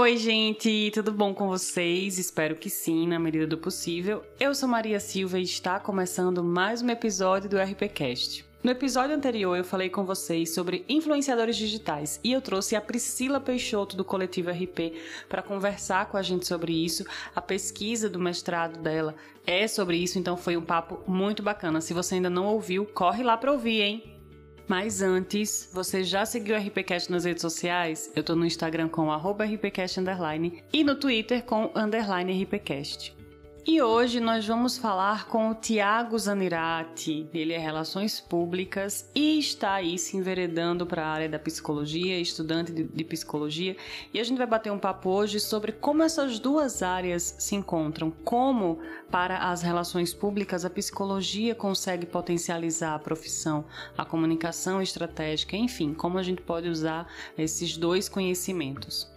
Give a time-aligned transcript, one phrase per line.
[0.00, 2.18] Oi, gente, tudo bom com vocês?
[2.18, 4.24] Espero que sim, na medida do possível.
[4.40, 8.46] Eu sou Maria Silva e está começando mais um episódio do RPCast.
[8.64, 13.38] No episódio anterior eu falei com vocês sobre influenciadores digitais e eu trouxe a Priscila
[13.38, 14.94] Peixoto do Coletivo RP
[15.28, 17.04] para conversar com a gente sobre isso.
[17.36, 19.14] A pesquisa do mestrado dela
[19.46, 21.82] é sobre isso, então foi um papo muito bacana.
[21.82, 24.19] Se você ainda não ouviu, corre lá para ouvir, hein?
[24.70, 28.08] Mas antes, você já seguiu o RPCast nas redes sociais?
[28.14, 29.10] Eu tô no Instagram com
[29.44, 33.19] RPCast underline, e no Twitter com underline RPCast.
[33.72, 37.28] E hoje nós vamos falar com o Tiago Zanirati.
[37.32, 42.72] Ele é Relações Públicas e está aí se enveredando para a área da psicologia, estudante
[42.72, 43.76] de, de, psicologia.
[44.12, 48.10] E a gente vai bater um papo hoje sobre como essas duas áreas se encontram.
[48.24, 53.64] Como, para as relações públicas, a psicologia consegue potencializar a profissão,
[53.96, 57.06] a comunicação estratégica, enfim, como a gente pode usar
[57.38, 59.08] esses dois conhecimentos.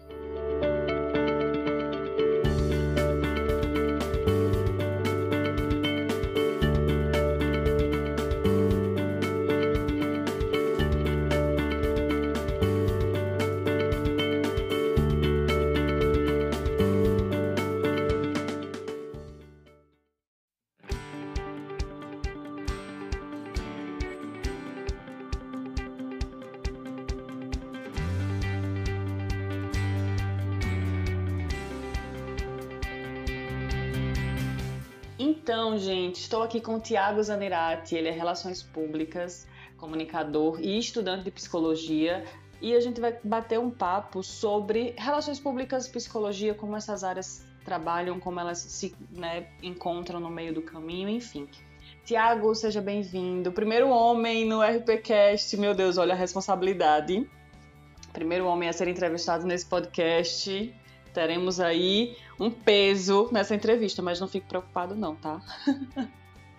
[35.26, 41.24] Então, gente, estou aqui com o Tiago Zanirati, ele é Relações Públicas, comunicador e estudante
[41.24, 42.26] de psicologia.
[42.62, 48.20] E a gente vai bater um papo sobre relações públicas, psicologia, como essas áreas trabalham,
[48.20, 51.48] como elas se né, encontram no meio do caminho, enfim.
[52.04, 53.50] Tiago, seja bem-vindo.
[53.50, 57.26] Primeiro homem no RPCast, meu Deus, olha a responsabilidade.
[58.12, 60.76] Primeiro homem a ser entrevistado nesse podcast
[61.14, 65.42] teremos aí um peso nessa entrevista, mas não fique preocupado não, tá?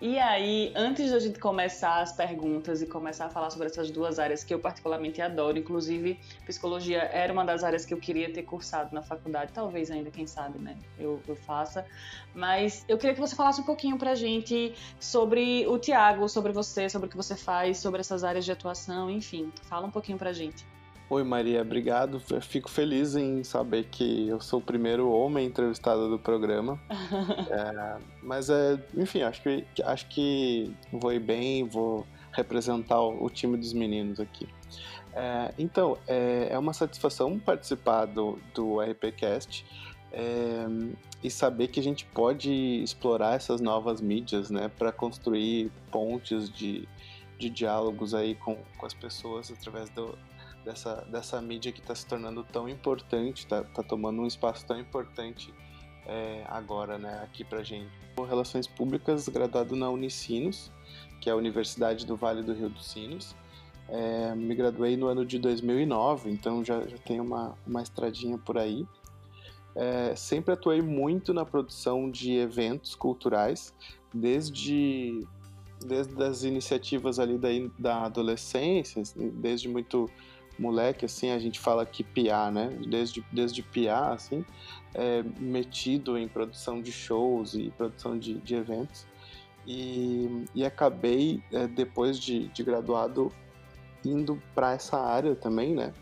[0.01, 4.17] e aí, antes da gente começar as perguntas e começar a falar sobre essas duas
[4.17, 8.43] áreas que eu particularmente adoro, inclusive psicologia era uma das áreas que eu queria ter
[8.43, 11.85] cursado na faculdade, talvez ainda, quem sabe, né, eu, eu faça,
[12.33, 16.89] mas eu queria que você falasse um pouquinho pra gente sobre o Tiago, sobre você,
[16.89, 20.31] sobre o que você faz, sobre essas áreas de atuação, enfim, fala um pouquinho pra
[20.31, 20.65] gente.
[21.07, 22.19] Oi Maria, obrigado.
[22.31, 26.81] Eu fico feliz em saber que eu sou o primeiro homem entrevistado do programa.
[27.47, 33.55] é, mas é, enfim, acho que acho que vou ir bem, vou representar o, time
[33.55, 34.49] dos meninos aqui.
[35.13, 39.63] É, então, é, é, uma satisfação participar do, do RPCast
[40.11, 40.65] é,
[41.23, 42.51] e saber que a gente pode
[42.83, 46.89] explorar essas novas mídias, né, para construir pontes de,
[47.37, 50.17] de diálogos aí com, com as pessoas através do,
[50.65, 54.79] dessa, dessa mídia que está se tornando tão importante, está tá tomando um espaço tão
[54.79, 55.53] importante
[56.07, 57.89] é, agora, né, aqui para gente.
[58.27, 60.71] Relações Públicas, graduado na Unicinos,
[61.21, 63.35] que é a Universidade do Vale do Rio dos Sinos.
[63.87, 68.57] É, me graduei no ano de 2009, então já, já tenho uma, uma estradinha por
[68.57, 68.87] aí.
[69.75, 73.75] É, sempre atuei muito na produção de eventos culturais,
[74.13, 75.27] desde,
[75.85, 80.09] desde as iniciativas ali da, da adolescência, desde muito
[80.57, 82.69] moleque, assim, a gente fala que piá, né?
[82.87, 84.45] Desde, desde piá, assim,
[84.93, 89.05] é, metido em produção de shows e produção de, de eventos.
[89.67, 93.31] E, e acabei, é, depois de, de graduado,
[94.03, 95.93] indo para essa área também, né?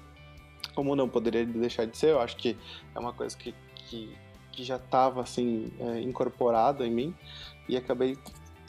[0.76, 2.58] Como não poderia deixar de ser, eu acho que
[2.94, 4.16] é uma coisa que, que,
[4.52, 7.16] que já estava, assim, é, incorporada em mim.
[7.70, 8.18] E acabei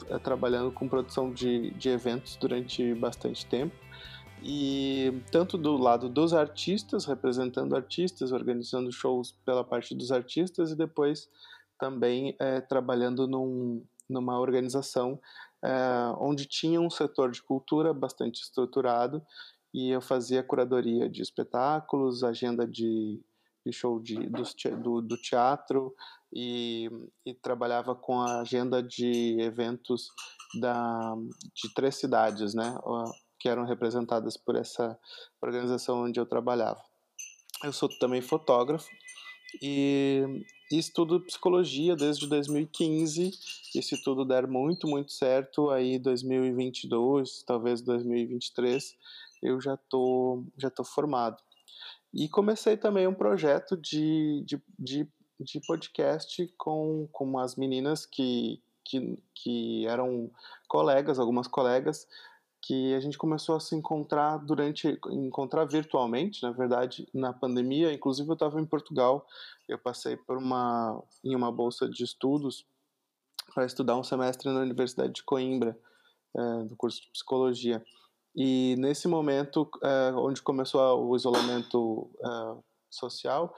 [0.09, 3.84] é, trabalhando com produção de, de eventos durante bastante tempo
[4.47, 10.75] e tanto do lado dos artistas, representando artistas, organizando shows pela parte dos artistas, e
[10.75, 11.27] depois
[11.79, 15.19] também é, trabalhando num, numa organização
[15.63, 15.71] é,
[16.19, 19.19] onde tinha um setor de cultura bastante estruturado,
[19.73, 23.19] e eu fazia curadoria de espetáculos, agenda de,
[23.65, 24.29] de show de,
[24.77, 25.91] do, do teatro,
[26.31, 26.87] e,
[27.25, 30.09] e, trabalhava com a agenda de eventos
[30.61, 31.15] da,
[31.55, 32.77] de três cidades, né?
[33.45, 34.97] Que eram representadas por essa
[35.39, 36.81] organização onde eu trabalhava.
[37.63, 38.89] Eu sou também fotógrafo
[39.61, 43.29] e, estudo psicologia desde 2015.
[43.75, 48.97] E se tudo der muito, muito certo, aí 2022, talvez 2023,
[49.43, 51.37] eu já tô, já tô formado.
[52.11, 55.07] E comecei também um projeto de, de, de,
[55.39, 60.31] de podcast com, com as meninas que, que, que eram
[60.67, 62.07] colegas, algumas colegas,
[62.65, 67.93] que a gente começou a se encontrar durante encontrar virtualmente, na verdade, na pandemia.
[67.93, 69.27] Inclusive eu estava em Portugal,
[69.69, 72.65] eu passei por uma em uma bolsa de estudos
[73.53, 75.77] para estudar um semestre na Universidade de Coimbra,
[76.35, 77.85] é, do curso de psicologia.
[78.35, 82.57] E nesse momento, é, onde começou o isolamento é,
[82.89, 83.53] social,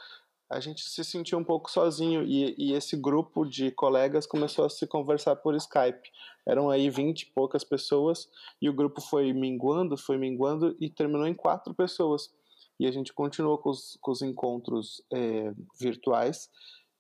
[0.50, 4.70] a gente se sentiu um pouco sozinho e, e, esse grupo de colegas começou a
[4.70, 6.10] se conversar por Skype.
[6.46, 8.30] Eram aí 20 e poucas pessoas
[8.62, 12.34] e o grupo foi minguando, foi minguando e terminou em quatro pessoas.
[12.80, 16.50] E a gente continuou com os, com os encontros é, virtuais.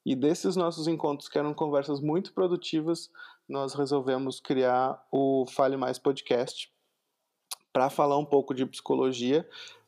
[0.05, 3.09] E desses nossos encontros, que eram conversas muito produtivas,
[3.47, 6.69] nós resolvemos criar o Fale Mais Podcast
[7.71, 9.47] para falar um pouco de psicologia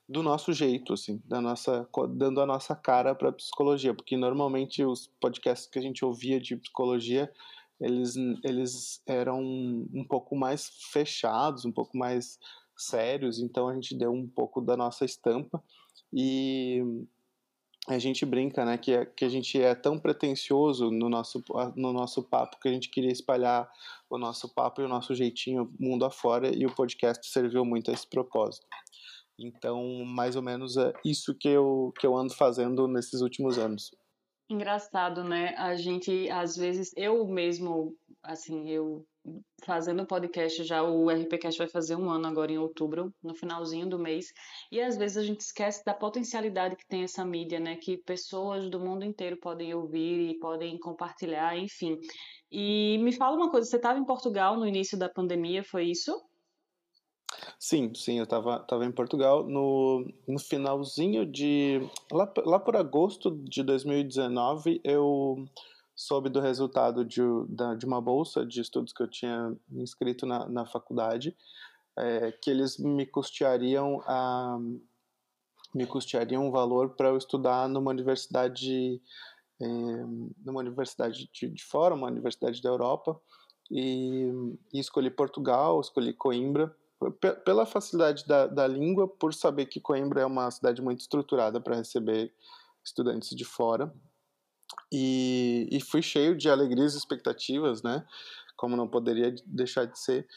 [0.10, 5.06] do nosso jeito, assim, da nossa, dando a nossa cara para psicologia, porque normalmente os
[5.22, 7.32] podcasts que a gente ouvia de psicologia,
[7.80, 12.40] eles, eles eram um pouco mais fechados, um pouco mais
[12.76, 15.64] sérios, então a gente deu um pouco da nossa estampa
[16.12, 16.82] e
[17.88, 21.44] a gente brinca, né, que, que a gente é tão pretencioso no nosso,
[21.76, 23.70] no nosso papo que a gente queria espalhar
[24.10, 27.94] o nosso papo e o nosso jeitinho mundo afora e o podcast serviu muito a
[27.94, 28.66] esse propósito.
[29.40, 33.92] Então, mais ou menos é isso que eu, que eu ando fazendo nesses últimos anos.
[34.50, 35.54] Engraçado, né?
[35.58, 39.06] A gente, às vezes, eu mesmo, assim, eu
[39.64, 44.00] fazendo podcast já, o RPCast vai fazer um ano agora em outubro, no finalzinho do
[44.00, 44.26] mês,
[44.72, 47.76] e às vezes a gente esquece da potencialidade que tem essa mídia, né?
[47.76, 52.00] Que pessoas do mundo inteiro podem ouvir e podem compartilhar, enfim.
[52.52, 56.12] E me fala uma coisa, você estava em Portugal no início da pandemia, foi isso?
[57.62, 61.82] Sim, sim, eu estava tava em Portugal no, no finalzinho de.
[62.10, 65.46] Lá, lá por agosto de 2019, eu
[65.94, 67.20] soube do resultado de,
[67.78, 71.36] de uma bolsa de estudos que eu tinha inscrito na, na faculdade,
[71.98, 74.58] é, que eles me custeariam a
[75.76, 79.02] me custeariam um valor para eu estudar numa universidade
[79.62, 79.66] é,
[80.46, 83.20] numa universidade de, de fora, uma universidade da Europa,
[83.70, 84.32] e,
[84.74, 86.74] e escolhi Portugal, escolhi Coimbra
[87.46, 91.78] pela facilidade da, da língua, por saber que Coimbra é uma cidade muito estruturada para
[91.78, 92.34] receber
[92.84, 93.94] estudantes de fora.
[94.92, 98.06] E, e fui cheio de alegrias e expectativas, né?
[98.58, 100.28] Como não poderia deixar de ser.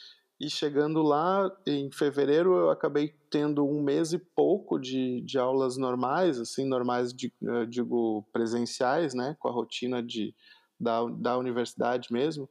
[0.40, 5.76] E chegando lá, em fevereiro, eu acabei tendo um mês e pouco de, de aulas
[5.76, 9.36] normais, assim, normais, de, eh, digo, presenciais, né?
[9.38, 10.34] Com a rotina de,
[10.78, 12.48] da, da universidade mesmo.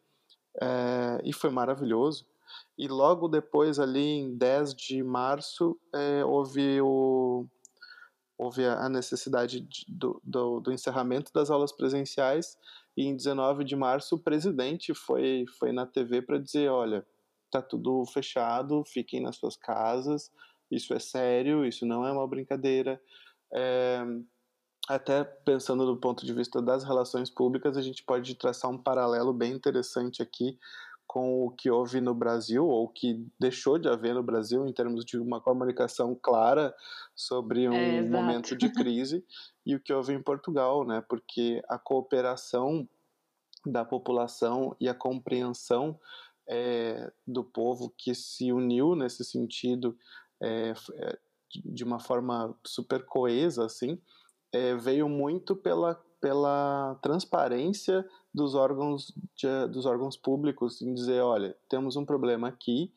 [0.61, 2.25] É, e foi maravilhoso
[2.81, 7.45] e logo depois, ali em 10 de março, é, houve, o,
[8.35, 12.57] houve a necessidade de, do, do, do, encerramento das aulas presenciais,
[12.97, 17.05] e em 19 de março o presidente foi, foi na TV para dizer: olha,
[17.51, 20.31] tá tudo fechado, fiquem nas suas casas,
[20.71, 22.99] isso é sério, isso não é uma brincadeira.
[23.53, 24.03] É,
[24.89, 29.31] até pensando do ponto de vista das relações públicas, a gente pode traçar um paralelo
[29.31, 30.57] bem interessante aqui
[31.11, 35.03] com o que houve no Brasil, ou que deixou de haver no Brasil, em termos
[35.03, 36.73] de uma comunicação clara
[37.13, 39.21] sobre um é, momento de crise,
[39.67, 41.03] e o que houve em Portugal, né?
[41.09, 42.87] Porque a cooperação
[43.65, 45.99] da população e a compreensão
[46.47, 49.97] é, do povo que se uniu nesse sentido
[50.41, 51.19] é, é
[51.65, 54.01] de uma forma super coesa, assim,
[54.53, 61.55] é, veio muito pela pela transparência dos órgãos, de, dos órgãos públicos em dizer, olha,
[61.69, 62.91] temos um problema aqui,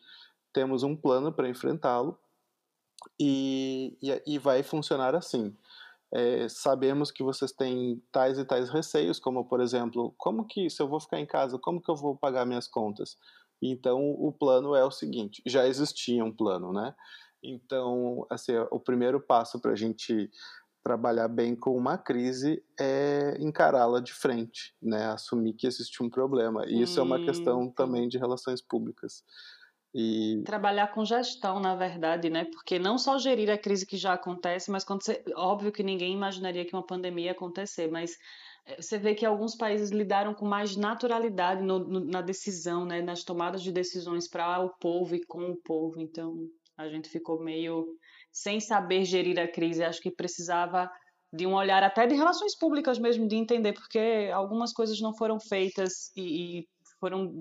[0.52, 2.18] temos um plano para enfrentá-lo
[3.18, 5.54] e, e, e, vai funcionar assim.
[6.12, 10.80] É, sabemos que vocês têm tais e tais receios, como por exemplo, como que se
[10.80, 13.16] eu vou ficar em casa, como que eu vou pagar minhas contas?
[13.60, 16.94] Então o plano é o seguinte, já existia um plano, né?
[17.42, 20.30] Então, assim, o primeiro passo para a gente
[20.84, 25.06] trabalhar bem com uma crise é encará-la de frente, né?
[25.06, 26.66] Assumir que existe um problema.
[26.66, 29.24] E isso é uma questão também de relações públicas.
[29.94, 30.42] E...
[30.44, 32.44] Trabalhar com gestão, na verdade, né?
[32.44, 35.24] Porque não só gerir a crise que já acontece, mas quando você...
[35.34, 38.18] óbvio que ninguém imaginaria que uma pandemia ia acontecer, mas
[38.66, 43.00] eh, você vê que alguns países lidaram com mais naturalidade no, no, na decisão, né?
[43.00, 45.98] Nas tomadas de decisões para o povo e com o povo.
[45.98, 46.36] Então,
[46.76, 47.86] a gente ficou meio
[48.34, 49.84] sem saber gerir a crise.
[49.84, 50.90] Acho que precisava
[51.32, 55.38] de um olhar até de relações públicas mesmo, de entender porque algumas coisas não foram
[55.38, 56.68] feitas e, e
[57.00, 57.32] foram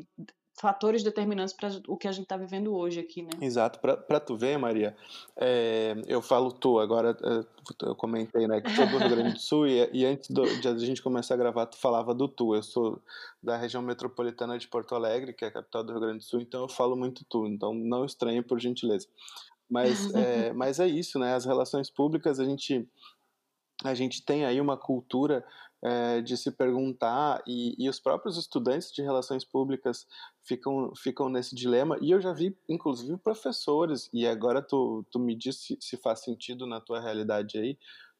[0.60, 3.30] fatores determinantes para o que a gente está vivendo hoje aqui, né?
[3.42, 3.80] Exato.
[3.80, 4.96] Para tu ver, Maria,
[5.36, 9.40] é, eu falo tu, agora é, eu comentei, né, que sou do Rio Grande do
[9.40, 12.54] Sul e, e antes do, de a gente começar a gravar, tu falava do tu.
[12.56, 13.02] Eu sou
[13.42, 16.40] da região metropolitana de Porto Alegre, que é a capital do Rio Grande do Sul,
[16.40, 19.08] então eu falo muito tu, então não estranhe por gentileza.
[19.70, 21.34] Mas é, mas é isso, né?
[21.34, 22.88] As relações públicas, a gente
[23.84, 25.44] a gente tem aí uma cultura
[25.84, 30.08] é, de se perguntar, e, e, os próprios estudantes de relações públicas
[30.42, 35.36] ficam, ficam nesse dilema, e eu já vi, inclusive, professores, e agora tu, tu me
[35.36, 37.78] diz se, se faz sentido na tua realidade aí,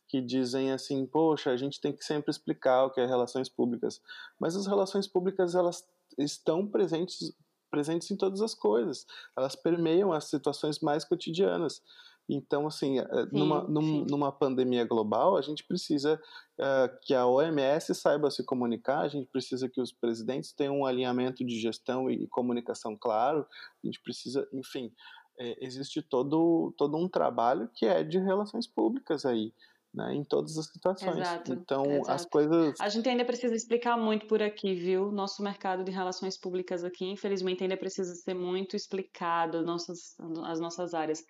[0.10, 4.02] que dizem assim, poxa, a gente tem que sempre explicar o que é relações públicas,
[4.38, 7.34] mas as relações públicas, elas estão presentes
[7.74, 11.82] presentes em todas as coisas, elas permeiam as situações mais cotidianas,
[12.30, 16.20] então, assim, eh, sim, numa, num, numa pandemia global, a gente precisa
[16.58, 20.86] uh, que a OMS saiba se comunicar, a gente precisa que os presidentes tenham um
[20.86, 23.46] alinhamento de gestão e, e comunicação claro,
[23.84, 24.92] a gente precisa, enfim,
[25.38, 29.54] é, existe todo, todo um trabalho que é de relações públicas aí.
[29.94, 31.20] Né, em todas as situações.
[31.20, 32.12] Exato, então, exato.
[32.12, 32.82] as coisas.
[32.82, 35.12] A gente ainda precisa explicar muito por aqui, viu?
[35.12, 40.96] Nosso mercado de relações públicas aqui, infelizmente, ainda precisa ser muito explicado, nossas, as nossas
[40.96, 41.24] áreas.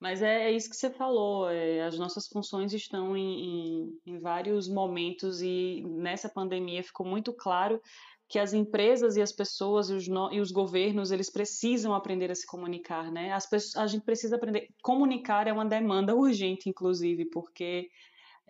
[0.00, 4.18] Mas é, é, isso que você falou, é, as nossas funções estão em, em, em,
[4.18, 7.80] vários momentos e nessa pandemia ficou muito claro
[8.26, 12.30] que as empresas e as pessoas e os, no, e os governos, eles precisam aprender
[12.30, 13.32] a se comunicar, né?
[13.32, 17.90] As pessoas, a gente precisa aprender, comunicar é uma demanda urgente, inclusive, porque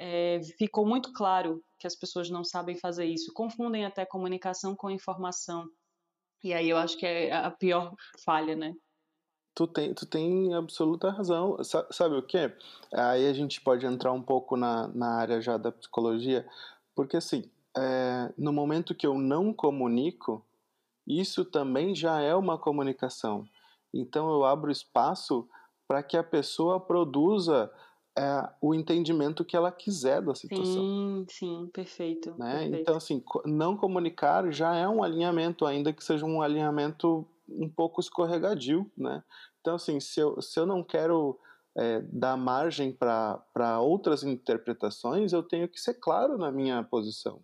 [0.00, 4.90] é, ficou muito claro que as pessoas não sabem fazer isso, confundem até comunicação com
[4.90, 5.68] informação,
[6.42, 8.74] e aí eu acho que é a pior falha, né?
[9.54, 11.58] Tu tem, tu tem absoluta razão.
[11.90, 12.50] Sabe o que?
[12.94, 16.48] Aí a gente pode entrar um pouco na, na área já da psicologia,
[16.94, 20.42] porque assim, é, no momento que eu não comunico,
[21.06, 23.44] isso também já é uma comunicação.
[23.92, 25.46] Então eu abro espaço
[25.86, 27.70] para que a pessoa produza
[28.20, 30.74] é, o entendimento que ela quiser da situação.
[30.74, 32.60] Sim, sim, perfeito, né?
[32.60, 32.82] perfeito.
[32.82, 37.98] Então, assim, não comunicar já é um alinhamento, ainda que seja um alinhamento um pouco
[37.98, 39.24] escorregadio, né?
[39.60, 41.38] Então, assim, se eu, se eu não quero
[41.76, 47.42] é, dar margem para outras interpretações, eu tenho que ser claro na minha posição.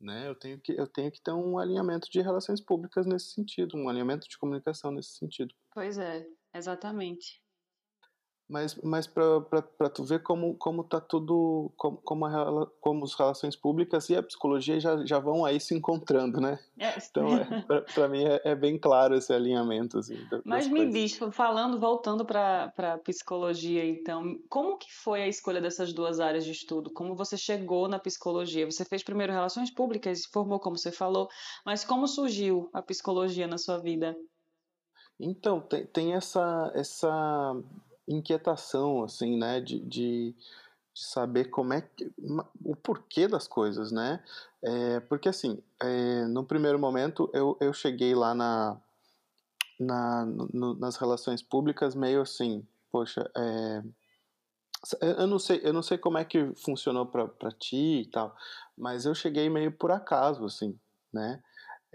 [0.00, 0.28] Né?
[0.28, 3.88] Eu, tenho que, eu tenho que ter um alinhamento de relações públicas nesse sentido, um
[3.88, 5.54] alinhamento de comunicação nesse sentido.
[5.72, 7.42] Pois é, exatamente.
[8.48, 13.56] Mas, mas para tu ver como, como tá tudo, como, como, a, como as relações
[13.56, 16.56] públicas e a psicologia já, já vão aí se encontrando, né?
[16.78, 16.94] É.
[17.10, 17.44] Então, é,
[17.92, 19.98] para mim é, é, bem claro esse alinhamento.
[19.98, 25.92] Assim, mas me diz, falando, voltando para psicologia, então, como que foi a escolha dessas
[25.92, 26.88] duas áreas de estudo?
[26.90, 28.70] Como você chegou na psicologia?
[28.70, 31.28] Você fez primeiro relações públicas, se formou como você falou,
[31.64, 34.16] mas como surgiu a psicologia na sua vida?
[35.18, 37.56] Então, tem, tem essa, essa
[38.08, 42.10] inquietação, assim, né, de, de, de, saber como é que,
[42.64, 44.22] o porquê das coisas, né,
[44.62, 48.80] é, porque assim, é, no primeiro momento eu, eu cheguei lá na,
[49.78, 53.82] na no, nas relações públicas meio assim, poxa, é,
[55.00, 58.36] eu não sei, eu não sei como é que funcionou para ti e tal,
[58.76, 60.78] mas eu cheguei meio por acaso, assim,
[61.12, 61.42] né,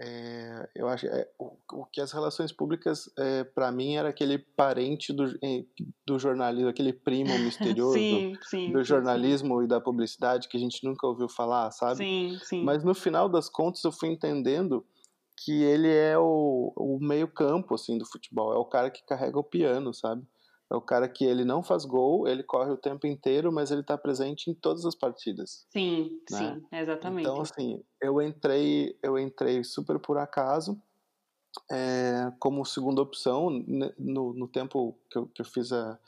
[0.00, 4.38] é, eu acho é, o, o, que as relações públicas é, para mim era aquele
[4.38, 5.24] parente do,
[6.06, 9.64] do jornalismo, aquele primo misterioso sim, sim, do jornalismo sim.
[9.64, 11.98] e da publicidade que a gente nunca ouviu falar, sabe?
[11.98, 12.64] Sim, sim.
[12.64, 14.84] Mas no final das contas eu fui entendendo
[15.36, 19.38] que ele é o, o meio campo assim do futebol, é o cara que carrega
[19.38, 20.26] o piano, sabe?
[20.72, 23.82] É o cara que ele não faz gol, ele corre o tempo inteiro, mas ele
[23.82, 25.66] está presente em todas as partidas.
[25.70, 26.38] Sim, né?
[26.38, 27.28] sim, exatamente.
[27.28, 30.80] Então, assim, eu entrei, eu entrei super por acaso,
[31.70, 33.50] é, como segunda opção,
[33.98, 35.98] no, no tempo que eu, que eu fiz a,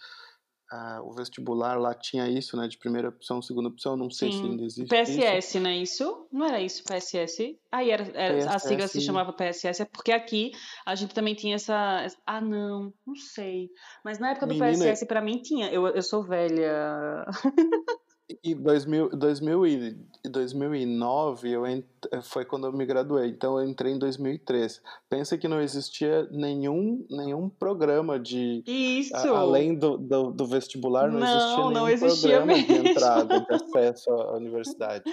[0.71, 2.67] a, o vestibular lá tinha isso, né?
[2.67, 4.39] De primeira opção, segunda opção, não sei Sim.
[4.39, 4.89] se ainda existe.
[4.89, 5.61] PSS, isso.
[5.61, 6.29] não é isso?
[6.33, 7.59] Não era isso, PSS?
[7.71, 10.53] Aí era, era PSS, a sigla se chamava PSS, é porque aqui
[10.85, 12.07] a gente também tinha essa.
[12.27, 13.71] Ah, não, não sei.
[14.05, 14.71] Mas na época do Menina...
[14.71, 15.71] PSS, para mim, tinha.
[15.71, 17.27] Eu, eu sou velha.
[18.43, 19.97] E 2000, 2000 e
[20.31, 21.85] 2009 eu ent...
[22.23, 24.81] foi quando eu me graduei, então eu entrei em 2003.
[25.11, 28.63] Pensa que não existia nenhum, nenhum programa de.
[28.67, 29.15] Isso!
[29.15, 32.83] A, além do, do, do, vestibular, não, não existia nenhum não existia programa mesmo.
[32.83, 35.05] de entrada, de acesso à universidade.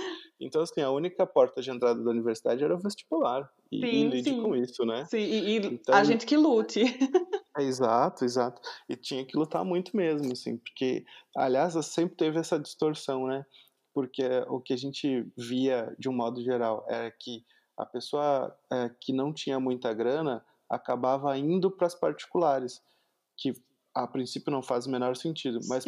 [0.42, 3.50] Então, assim, a única porta de entrada da universidade era o vestibular.
[3.72, 4.42] E, sim, e lide sim.
[4.42, 5.06] com isso, né?
[5.06, 6.82] Sim, e, e então, a gente que lute.
[7.58, 8.62] É, exato, exato.
[8.90, 11.06] E tinha que lutar muito mesmo, assim, porque,
[11.36, 13.46] aliás, sempre teve essa distorção, né?
[13.94, 17.44] Porque o que a gente via, de um modo geral, era que
[17.78, 22.82] a pessoa é, que não tinha muita grana acabava indo para as particulares,
[23.38, 23.54] que
[23.94, 25.84] a princípio não faz o menor sentido, mas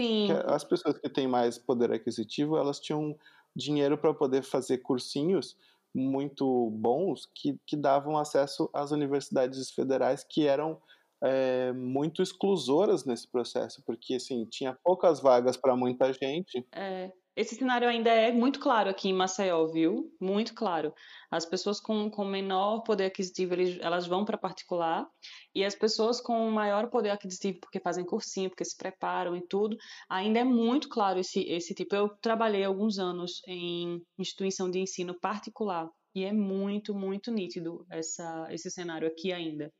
[0.45, 3.17] as pessoas que têm mais poder aquisitivo, elas tinham
[3.55, 5.57] dinheiro para poder fazer cursinhos
[5.95, 10.81] muito bons que, que davam acesso às universidades federais que eram
[11.23, 16.67] é, muito exclusoras nesse processo, porque assim, tinha poucas vagas para muita gente.
[16.73, 20.11] É, esse cenário ainda é muito claro aqui em Maceió, viu?
[20.19, 20.93] Muito claro.
[21.31, 25.07] As pessoas com, com menor poder aquisitivo, eles, elas vão para particular,
[25.55, 29.75] e as pessoas com maior poder aquisitivo, porque fazem cursinho, porque se preparam e tudo,
[30.09, 31.95] ainda é muito claro esse, esse tipo.
[31.95, 38.47] Eu trabalhei alguns anos em instituição de ensino particular, e é muito, muito nítido essa,
[38.51, 39.71] esse cenário aqui ainda.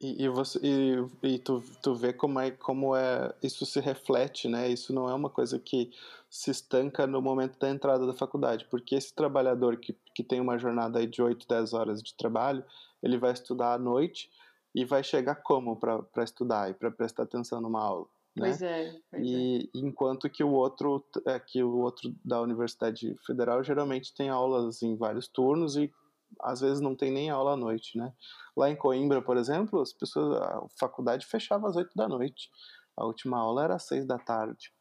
[0.00, 4.48] E, e, você, e, e tu, tu vê como é, como é isso se reflete,
[4.48, 4.68] né?
[4.68, 5.90] Isso não é uma coisa que
[6.30, 10.56] se estanca no momento da entrada da faculdade, porque esse trabalhador que, que tem uma
[10.56, 12.64] jornada de 8, 10 horas de trabalho,
[13.02, 14.30] ele vai estudar à noite
[14.74, 18.06] e vai chegar como para estudar e para prestar atenção numa aula?
[18.36, 18.48] Né?
[18.48, 19.00] Pois é.
[19.10, 19.78] Pois e é.
[19.78, 24.94] enquanto que o outro, é, que o outro da Universidade Federal geralmente tem aulas em
[24.94, 25.92] vários turnos e
[26.40, 28.12] às vezes não tem nem aula à noite, né?
[28.56, 32.50] Lá em Coimbra, por exemplo, as pessoas, a faculdade fechava às oito da noite.
[32.96, 34.72] A última aula era às seis da tarde.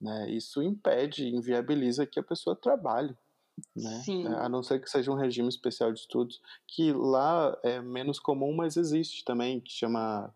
[0.00, 0.30] Né?
[0.30, 3.14] Isso impede, inviabiliza que a pessoa trabalhe.
[3.76, 4.02] Né?
[4.04, 4.26] Sim.
[4.26, 8.54] A não ser que seja um regime especial de estudos, que lá é menos comum,
[8.54, 10.34] mas existe também, que chama.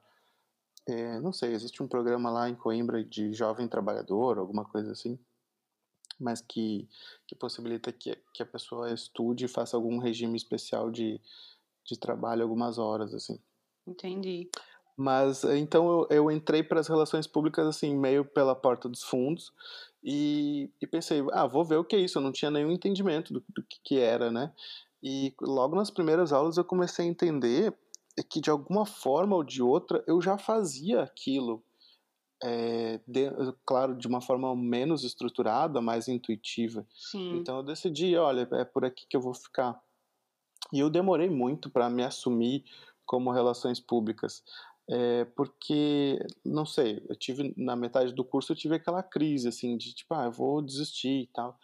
[0.87, 5.18] É, não sei, existe um programa lá em Coimbra de jovem trabalhador, alguma coisa assim
[6.18, 6.88] mas que,
[7.26, 11.21] que possibilita que, que a pessoa estude e faça algum regime especial de,
[11.85, 13.38] de trabalho algumas horas, assim.
[13.87, 14.49] Entendi.
[14.97, 19.52] Mas então eu, eu entrei para as relações públicas assim, meio pela porta dos fundos
[20.02, 22.18] e, e, pensei, ah, vou ver o que é isso.
[22.18, 24.52] Eu não tinha nenhum entendimento do, do que, que era, né?
[25.02, 27.75] E logo nas primeiras aulas eu comecei a entender
[28.30, 31.62] que de alguma forma ou de outra eu já fazia aquilo
[32.42, 33.30] é, de,
[33.64, 36.86] claro, de uma forma menos estruturada, mais intuitiva.
[36.94, 37.36] Sim.
[37.36, 39.80] Então eu decidi, olha, é por aqui que eu vou ficar.
[40.72, 42.64] E eu demorei muito para me assumir
[43.06, 44.42] como relações públicas,
[44.88, 49.76] é, porque, não sei, eu tive, na metade do curso eu tive aquela crise, assim,
[49.76, 51.58] de tipo, ah, eu vou desistir e tal.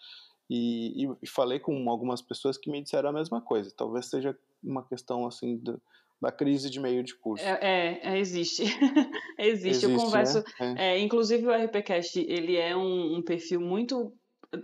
[0.48, 3.72] E, e, e falei com algumas pessoas que me disseram a mesma coisa.
[3.76, 5.80] Talvez seja uma questão, assim, do,
[6.20, 7.44] da crise de meio de curso.
[7.44, 8.62] É, é, é existe.
[8.62, 8.78] existe.
[9.38, 9.84] existe.
[9.86, 10.44] Eu converso.
[10.60, 10.74] Né?
[10.78, 10.98] É.
[10.98, 14.12] inclusive o RPCast, ele é um, um, perfil muito.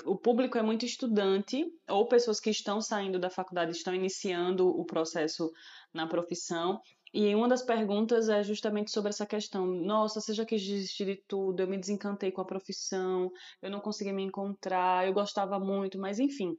[0.04, 4.84] O público é muito estudante, ou pessoas que estão saindo da faculdade, estão iniciando o
[4.84, 5.50] processo
[5.94, 6.80] na profissão.
[7.14, 9.64] E uma das perguntas é justamente sobre essa questão.
[9.64, 13.30] Nossa, você já quis desistir de tudo, eu me desencantei com a profissão,
[13.62, 16.58] eu não consegui me encontrar, eu gostava muito, mas enfim.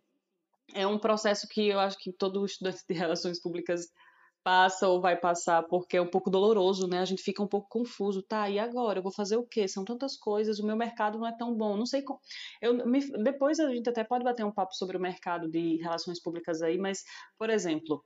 [0.74, 3.88] É um processo que eu acho que todo estudante de relações públicas
[4.48, 7.00] passa ou vai passar, porque é um pouco doloroso, né?
[7.00, 8.50] A gente fica um pouco confuso, tá?
[8.50, 9.00] E agora?
[9.00, 9.68] Eu vou fazer o quê?
[9.68, 12.22] São tantas coisas, o meu mercado não é tão bom, não sei como.
[12.62, 13.02] Eu, me...
[13.22, 16.78] Depois a gente até pode bater um papo sobre o mercado de relações públicas aí,
[16.78, 17.04] mas,
[17.38, 18.02] por exemplo,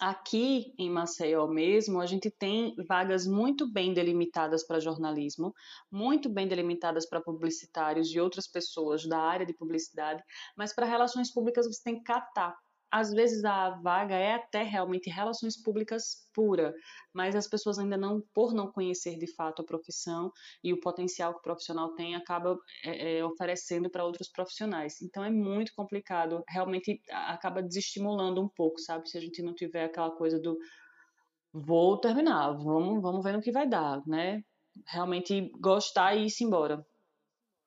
[0.00, 5.54] Aqui em Maceió mesmo, a gente tem vagas muito bem delimitadas para jornalismo,
[5.88, 10.20] muito bem delimitadas para publicitários e outras pessoas da área de publicidade,
[10.56, 12.56] mas para relações públicas você tem que catar
[12.90, 16.74] às vezes a vaga é até realmente relações públicas pura,
[17.12, 21.32] mas as pessoas ainda não, por não conhecer de fato a profissão e o potencial
[21.32, 25.02] que o profissional tem, acaba é, é, oferecendo para outros profissionais.
[25.02, 29.08] Então é muito complicado, realmente acaba desestimulando um pouco, sabe?
[29.08, 30.56] Se a gente não tiver aquela coisa do
[31.52, 34.42] vou terminar, vamos, vamos ver no que vai dar, né?
[34.86, 36.84] Realmente gostar e ir-se embora.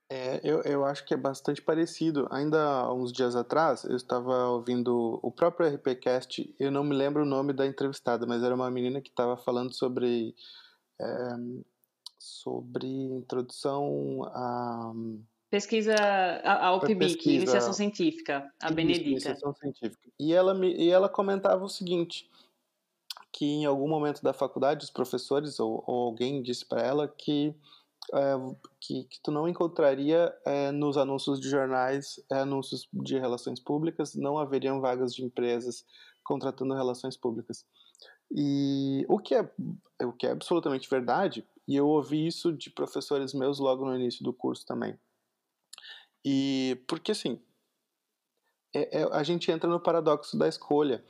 [0.10, 2.28] É, eu, eu acho que é bastante parecido.
[2.32, 7.24] Ainda há uns dias atrás, eu estava ouvindo o próprio RPCast, eu não me lembro
[7.24, 10.34] o nome da entrevistada, mas era uma menina que estava falando sobre,
[11.00, 11.30] é,
[12.18, 14.94] sobre introdução a...
[15.50, 19.10] Pesquisa, a, a UPBIC, Iniciação Científica, a Benedita.
[19.10, 20.10] Iniciação Científica.
[20.20, 22.30] E ela, me, e ela comentava o seguinte,
[23.32, 27.56] que em algum momento da faculdade, os professores ou, ou alguém disse para ela que
[28.80, 34.16] que, que, tu não encontraria é, nos anúncios de jornais, é, anúncios de relações públicas,
[34.16, 35.86] não haveriam vagas de empresas
[36.24, 37.66] contratando relações públicas.
[38.32, 39.50] E o que é,
[40.04, 44.24] o que é absolutamente verdade, e eu ouvi isso de professores meus logo no início
[44.24, 44.98] do curso também.
[46.26, 47.40] E porque assim,
[48.74, 51.04] é, é, a gente entra no paradoxo da escolha.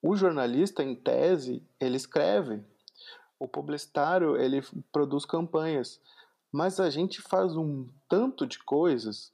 [0.00, 2.62] O jornalista, em tese, ele escreve.
[3.38, 6.00] O publicitário, ele produz campanhas.
[6.52, 9.32] Mas a gente faz um tanto de coisas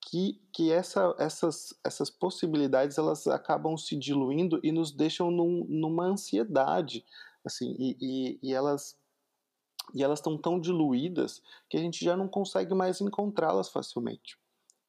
[0.00, 6.06] que, que essa, essas, essas possibilidades elas acabam se diluindo e nos deixam num, numa
[6.06, 7.04] ansiedade,
[7.44, 9.00] assim, e, e, e elas
[9.94, 14.38] e elas estão tão diluídas que a gente já não consegue mais encontrá-las facilmente,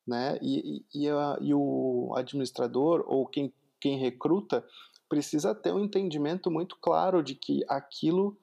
[0.08, 0.38] né?
[0.42, 3.52] E, e, a, e, o administrador ou quem,
[3.82, 4.66] quem recruta
[5.10, 8.38] precisa ter um entendimento muito claro de que aquilo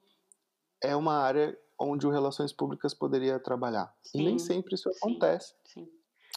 [0.83, 3.93] é uma área onde o Relações Públicas poderia trabalhar.
[4.03, 5.53] Sim, e nem sempre isso acontece.
[5.65, 5.87] Sim.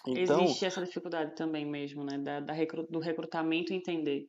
[0.06, 2.18] Então, Existe essa dificuldade também mesmo, né?
[2.18, 4.28] Da, da recru, do recrutamento entender.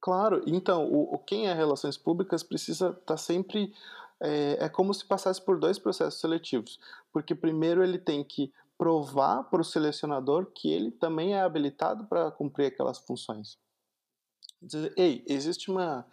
[0.00, 3.72] Claro, então, o, o quem é Relações Públicas precisa estar tá sempre.
[4.20, 6.78] É, é como se passasse por dois processos seletivos.
[7.12, 12.30] Porque primeiro ele tem que provar para o selecionador que ele também é habilitado para
[12.30, 13.58] cumprir aquelas funções.
[14.60, 16.06] Dizer, ei, existe uma,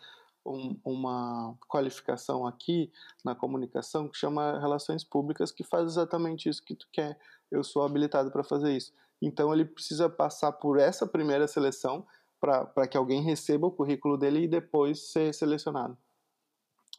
[0.46, 2.92] um, uma qualificação aqui
[3.24, 7.20] na comunicação que chama relações públicas que faz exatamente isso que tu quer.
[7.50, 8.94] Eu sou habilitado para fazer isso.
[9.22, 12.06] Então ele precisa passar por essa primeira seleção
[12.40, 15.96] para que alguém receba o currículo dele e depois ser selecionado.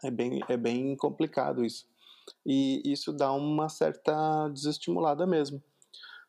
[0.05, 1.87] É bem, é bem complicado isso.
[2.46, 5.62] E isso dá uma certa desestimulada mesmo.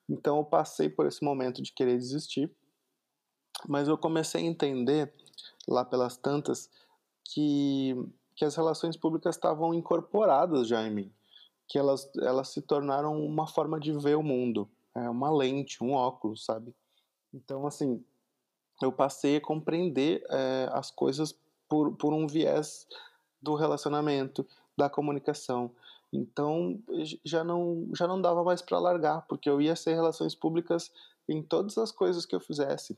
[0.10, 2.52] Então eu passei por esse momento de querer desistir,
[3.68, 5.14] mas eu comecei a entender
[5.68, 6.70] lá pelas tantas
[7.24, 7.96] que,
[8.36, 11.12] que as relações públicas estavam incorporadas já em mim,
[11.68, 15.94] que elas, elas se tornaram uma forma de ver o mundo, é uma lente, um
[15.94, 16.74] óculos, sabe?
[17.34, 18.04] Então, assim,
[18.82, 21.36] eu passei a compreender é, as coisas
[21.68, 22.88] por, por um viés
[23.42, 24.46] do relacionamento,
[24.78, 25.72] da comunicação.
[26.12, 26.80] Então,
[27.26, 30.92] já não, já não dava mais para largar, porque eu ia ser relações públicas
[31.28, 32.98] em todas as coisas que eu fizesse.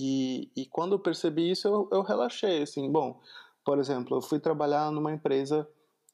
[0.00, 3.20] E, e quando eu percebi isso, eu, eu relaxei, assim, bom,
[3.64, 5.68] por exemplo, eu fui trabalhar numa empresa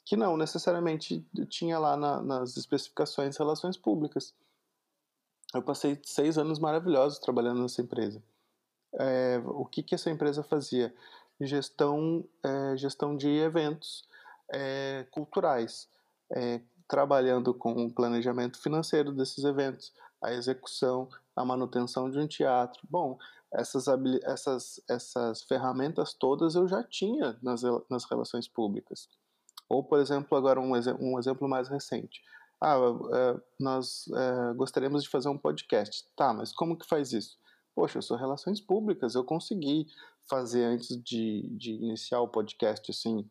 [0.06, 4.32] que não necessariamente tinha lá na, nas especificações relações públicas.
[5.54, 8.22] Eu passei seis anos maravilhosos trabalhando nessa empresa.
[8.94, 10.94] É, o que, que essa empresa fazia?
[11.38, 14.08] Gestão, é, gestão de eventos
[14.50, 15.90] é, culturais,
[16.34, 19.92] é, trabalhando com o planejamento financeiro desses eventos,
[20.22, 22.80] a execução, a manutenção de um teatro.
[22.88, 23.18] Bom,
[23.54, 23.86] essas,
[24.24, 29.08] essas, essas ferramentas todas eu já tinha nas, nas relações públicas.
[29.68, 32.22] Ou, por exemplo, agora um, um exemplo mais recente.
[32.60, 32.76] Ah,
[33.12, 36.04] é, nós é, gostaríamos de fazer um podcast.
[36.16, 37.38] Tá, mas como que faz isso?
[37.74, 39.86] Poxa, eu sou relações públicas, eu consegui
[40.28, 43.28] fazer antes de, de iniciar o podcast assim,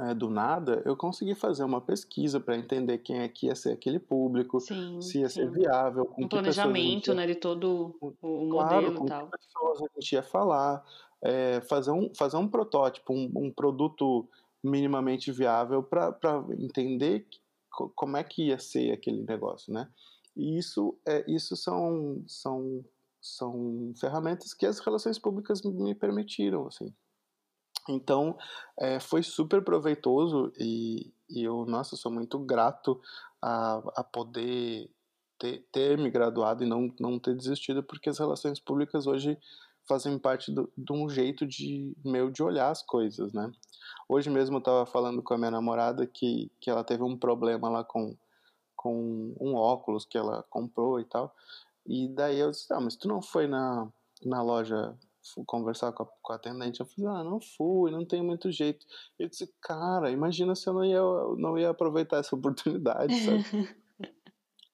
[0.00, 3.72] é, do nada, eu consegui fazer uma pesquisa para entender quem é que ia ser
[3.72, 5.42] aquele público, sim, se ia sim.
[5.42, 7.14] ser viável, com um planejamento, ia...
[7.14, 8.12] né, de todo o,
[8.48, 9.26] claro, modelo com e tal.
[9.26, 10.82] Que pessoas a gente ia falar,
[11.22, 14.26] é, fazer um fazer um protótipo, um, um produto
[14.64, 16.14] minimamente viável para
[16.58, 17.26] entender
[17.94, 19.88] como é que ia ser aquele negócio, né?
[20.34, 22.82] E isso é isso são são
[23.20, 26.92] são ferramentas que as relações públicas me permitiram, assim.
[27.88, 28.36] Então,
[28.78, 33.00] é, foi super proveitoso e, e eu, nossa, sou muito grato
[33.40, 34.88] a, a poder
[35.38, 39.36] ter, ter me graduado e não, não ter desistido, porque as relações públicas hoje
[39.88, 43.50] fazem parte de um jeito de meu de olhar as coisas, né?
[44.08, 47.68] Hoje mesmo eu estava falando com a minha namorada que, que ela teve um problema
[47.68, 48.16] lá com,
[48.76, 51.34] com um óculos que ela comprou e tal,
[51.84, 53.88] e daí eu disse, ah, mas tu não foi na,
[54.24, 54.96] na loja
[55.46, 58.86] conversar com a, com a atendente, eu falei, ah, não fui, não tem muito jeito.
[59.18, 61.00] Eu disse, cara, imagina se eu não ia,
[61.38, 63.68] não ia aproveitar essa oportunidade, sabe?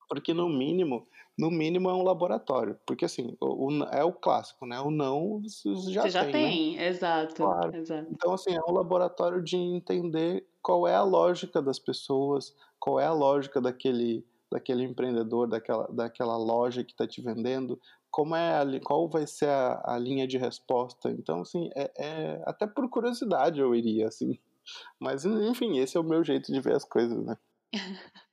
[0.08, 1.06] Porque no mínimo,
[1.38, 2.78] no mínimo é um laboratório.
[2.86, 4.80] Porque assim, o, o é o clássico, né?
[4.80, 6.32] O não você já você já tem.
[6.32, 6.88] tem, né?
[6.88, 7.76] exato, claro.
[7.76, 8.08] exato.
[8.10, 13.06] Então, assim, é um laboratório de entender qual é a lógica das pessoas, qual é
[13.06, 17.78] a lógica daquele daquele empreendedor, daquela, daquela loja que está te vendendo,
[18.10, 21.10] como é a, qual vai ser a, a, linha de resposta.
[21.10, 24.38] Então, assim, é, é, até por curiosidade eu iria, assim.
[24.98, 27.36] Mas, enfim, esse é o meu jeito de ver as coisas, né?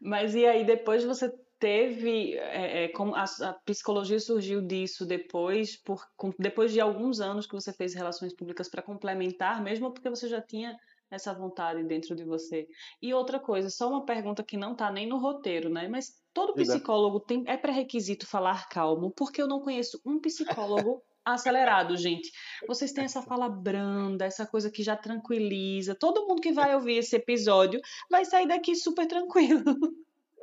[0.00, 5.76] Mas e aí, depois você teve, é, é, como a, a, psicologia surgiu disso depois,
[5.76, 10.10] por, com, depois de alguns anos que você fez relações públicas para complementar, mesmo porque
[10.10, 10.78] você já tinha
[11.10, 12.66] essa vontade dentro de você.
[13.00, 15.88] E outra coisa, só uma pergunta que não está nem no roteiro, né?
[15.88, 21.96] Mas todo psicólogo tem é pré-requisito falar calmo, porque eu não conheço um psicólogo acelerado,
[21.96, 22.30] gente.
[22.68, 25.94] Vocês têm essa fala branda, essa coisa que já tranquiliza.
[25.94, 29.62] Todo mundo que vai ouvir esse episódio vai sair daqui super tranquilo.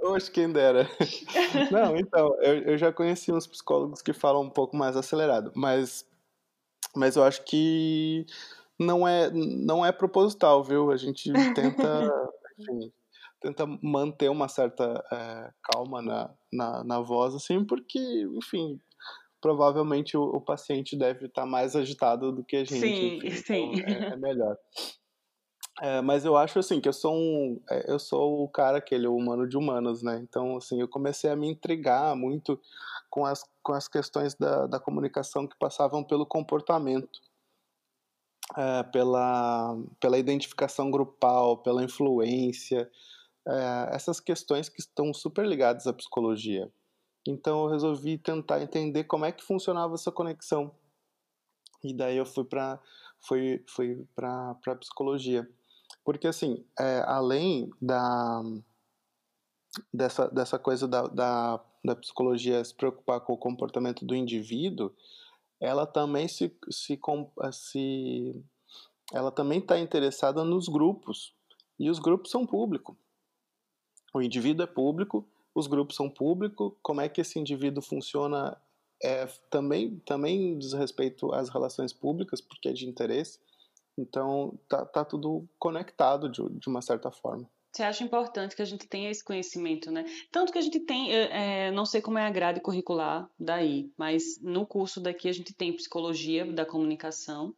[0.01, 0.89] Oxe, quem dera.
[1.71, 6.05] Não, então, eu, eu já conheci uns psicólogos que falam um pouco mais acelerado, mas,
[6.93, 8.25] mas eu acho que
[8.79, 10.91] não é, não é proposital, viu?
[10.91, 12.91] A gente tenta, enfim,
[13.41, 17.99] tenta manter uma certa é, calma na, na, na, voz, assim, porque,
[18.35, 18.79] enfim,
[19.41, 22.79] provavelmente o, o, paciente deve estar mais agitado do que a gente.
[22.79, 23.73] Sim, enfim, sim.
[23.73, 24.57] Então é, é, melhor.
[25.81, 29.07] É, mas eu acho assim que eu sou um, é, eu sou o cara aquele
[29.07, 30.19] humano de humanos, né?
[30.23, 32.59] Então assim eu comecei a me intrigar muito
[33.09, 37.19] com as, com as questões da, da comunicação que passavam pelo comportamento,
[38.57, 42.89] é, pela pela identificação grupal, pela influência,
[43.47, 46.71] é, essas questões que estão super ligadas à psicologia.
[47.27, 50.71] Então eu resolvi tentar entender como é que funcionava essa conexão.
[51.83, 52.79] E daí eu fui para
[53.23, 55.49] fui, fui para psicologia.
[56.03, 58.41] Porque, assim, é, além da,
[59.93, 64.91] dessa, dessa coisa da, da, da, psicologia se preocupar com o comportamento do indivíduo,
[65.63, 66.99] ela também se, se,
[67.53, 68.45] se
[69.13, 71.33] ela também está interessada nos grupos.
[71.79, 72.97] E os grupos são públicos.
[74.13, 76.73] O indivíduo é público, os grupos são públicos.
[76.81, 78.61] Como é que esse indivíduo funciona
[79.01, 83.39] é, também, também diz respeito às relações públicas, porque é de interesse.
[83.97, 87.49] Então, tá, tá tudo conectado de, de uma certa forma.
[87.73, 90.05] Você acha importante que a gente tenha esse conhecimento, né?
[90.31, 94.39] Tanto que a gente tem, é, não sei como é a grade curricular daí, mas
[94.39, 97.51] no curso daqui a gente tem psicologia da comunicação.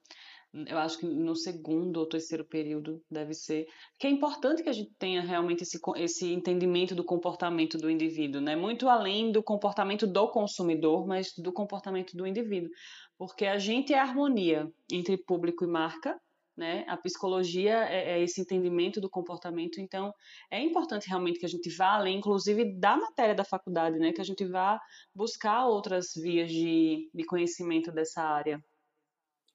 [0.54, 3.68] Eu acho que no segundo ou terceiro período deve ser.
[4.00, 8.40] Que é importante que a gente tenha realmente esse, esse entendimento do comportamento do indivíduo,
[8.40, 8.56] né?
[8.56, 12.70] Muito além do comportamento do consumidor, mas do comportamento do indivíduo.
[13.18, 16.18] Porque a gente é a harmonia entre público e marca,
[16.58, 16.86] né?
[16.88, 20.14] A psicologia é, é, esse entendimento do comportamento, então
[20.50, 24.12] é importante realmente que a gente vá além, inclusive da matéria da faculdade, né?
[24.12, 24.80] Que a gente vá
[25.14, 28.64] buscar outras vias de, de conhecimento dessa área.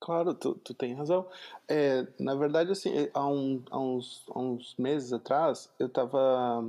[0.00, 1.28] Claro, tu, tu tem razão.
[1.68, 6.64] É, na verdade, assim, é, há, um, há, uns, há uns meses atrás, eu estava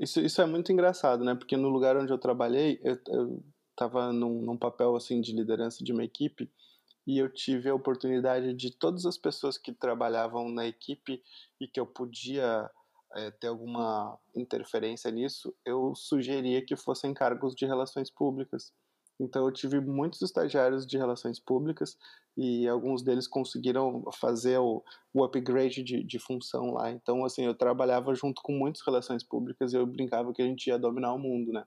[0.00, 1.34] isso, isso é muito engraçado, né?
[1.34, 3.42] Porque no lugar onde eu trabalhei, eu, eu
[3.74, 6.50] tava num, num papel, assim, de liderança de uma equipe,
[7.10, 11.20] e eu tive a oportunidade de todas as pessoas que trabalhavam na equipe
[11.60, 12.70] e que eu podia
[13.16, 18.72] é, ter alguma interferência nisso, eu sugeria que fossem cargos de relações públicas.
[19.18, 21.98] Então eu tive muitos estagiários de relações públicas
[22.36, 24.80] e alguns deles conseguiram fazer o,
[25.12, 26.92] o upgrade de, de, função lá.
[26.92, 30.68] Então assim eu trabalhava junto com muitas relações públicas e eu brincava que a gente
[30.68, 31.64] ia dominar o mundo, né?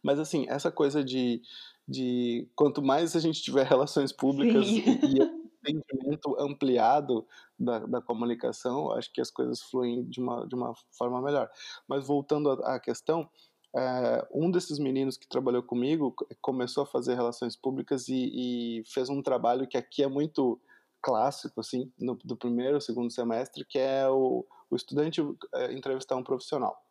[0.00, 1.42] Mas assim essa coisa de
[1.88, 4.82] de quanto mais a gente tiver relações públicas Sim.
[4.84, 7.26] e, entendimento ampliado
[7.58, 11.50] da, da, comunicação, acho que as coisas fluem de uma, de uma forma melhor.
[11.86, 13.28] Mas voltando à, à questão,
[13.76, 19.08] é, um desses meninos que trabalhou comigo começou a fazer relações públicas e, e fez
[19.08, 20.60] um trabalho que aqui é muito
[21.02, 25.20] clássico, assim, no, do primeiro, segundo semestre, que é o, o estudante
[25.54, 26.82] é, entrevistar um profissional.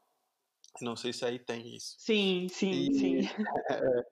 [0.81, 1.95] Não sei se aí tem isso.
[1.97, 3.21] Sim, sim, e, sim.
[3.71, 4.05] É,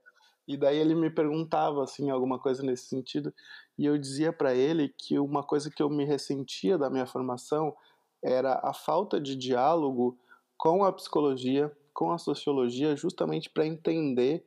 [0.47, 3.33] e daí ele me perguntava assim alguma coisa nesse sentido,
[3.77, 7.75] e eu dizia para ele que uma coisa que eu me ressentia da minha formação
[8.23, 10.17] era a falta de diálogo
[10.57, 14.45] com a psicologia, com a sociologia, justamente para entender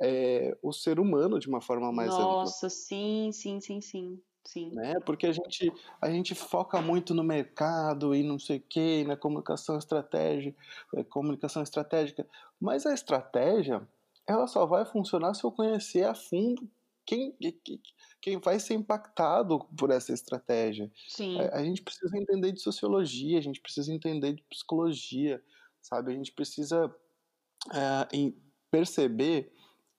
[0.00, 2.34] é, o ser humano de uma forma mais Nossa, ampla.
[2.40, 4.22] Nossa, sim, sim, sim, sim.
[4.44, 4.70] Sim.
[4.70, 4.94] Né?
[5.04, 9.14] Porque a gente, a gente foca muito no mercado e não sei o que, na
[9.14, 10.56] comunicação estratégica,
[10.94, 12.26] eh, comunicação estratégica,
[12.58, 13.86] mas a estratégia
[14.28, 16.70] ela só vai funcionar se eu conhecer a fundo
[17.06, 17.34] quem,
[18.20, 20.92] quem vai ser impactado por essa estratégia.
[21.08, 21.40] Sim.
[21.40, 25.42] A, a gente precisa entender de sociologia, a gente precisa entender de psicologia,
[25.80, 26.12] sabe?
[26.12, 26.94] A gente precisa
[27.72, 28.32] é,
[28.70, 29.50] perceber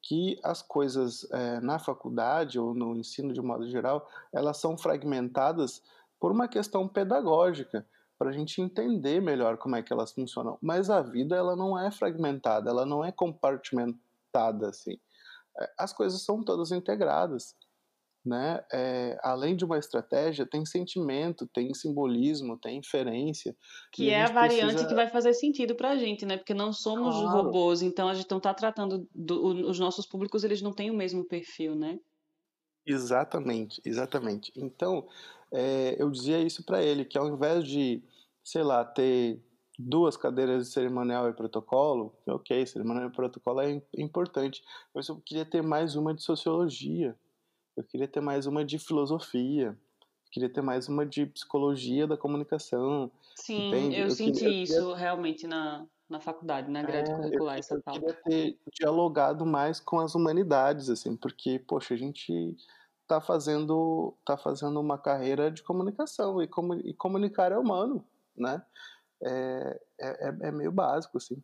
[0.04, 5.82] que as coisas é, na faculdade ou no ensino de modo geral, elas são fragmentadas
[6.20, 7.86] por uma questão pedagógica
[8.20, 10.60] para a gente entender melhor como é que elas funcionam.
[10.62, 14.98] Mas a vida ela não é fragmentada, ela não é compartimentada assim.
[15.60, 17.56] É, as coisas são todas integradas,
[18.26, 18.64] né?
[18.72, 23.56] É, além de uma estratégia, tem sentimento, tem simbolismo, tem inferência.
[23.94, 24.88] Que é a, a variante precisa...
[24.88, 26.38] que vai fazer sentido para a gente, né?
[26.38, 27.44] Porque não somos claro.
[27.44, 30.96] robôs, então a gente não está tratando do, os nossos públicos, eles não têm o
[30.96, 32.00] mesmo perfil, né?
[32.86, 34.52] Exatamente, exatamente.
[34.56, 35.08] Então,
[35.52, 38.04] é, eu dizia isso para ele, que ao invés de,
[38.44, 39.40] sei lá, ter
[39.82, 44.62] duas cadeiras de cerimonial e protocolo, ok, cerimonial e protocolo é importante,
[44.94, 47.16] mas eu queria ter mais uma de sociologia,
[47.78, 52.18] eu queria ter mais uma de filosofia, eu queria ter mais uma de psicologia da
[52.18, 53.10] comunicação.
[53.36, 53.96] Sim, entende?
[53.96, 54.96] eu, eu senti queria, isso queria...
[54.98, 58.02] realmente na, na faculdade, na grade é, curricular eu, Paulo.
[58.02, 62.54] Eu queria ter dialogado mais com as humanidades, assim, porque, poxa, a gente
[63.08, 68.62] tá fazendo, tá fazendo uma carreira de comunicação, e, comu, e comunicar é humano, né?
[69.24, 71.42] É, é, é meio básico, assim.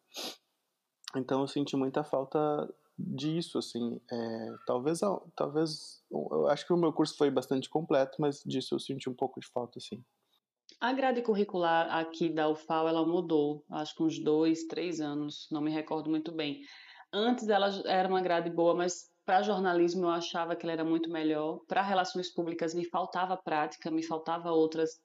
[1.16, 2.38] Então eu senti muita falta
[2.98, 4.00] disso, assim.
[4.12, 5.02] É, talvez,
[5.36, 9.14] talvez, eu acho que o meu curso foi bastante completo, mas disso eu senti um
[9.14, 10.04] pouco de falta, assim.
[10.80, 15.62] A grade curricular aqui da UFAL, ela mudou, acho que uns dois, três anos, não
[15.62, 16.62] me recordo muito bem.
[17.14, 21.10] Antes ela era uma grade boa, mas para jornalismo eu achava que ela era muito
[21.10, 21.60] melhor.
[21.68, 25.00] Para relações públicas me faltava prática, me faltava outras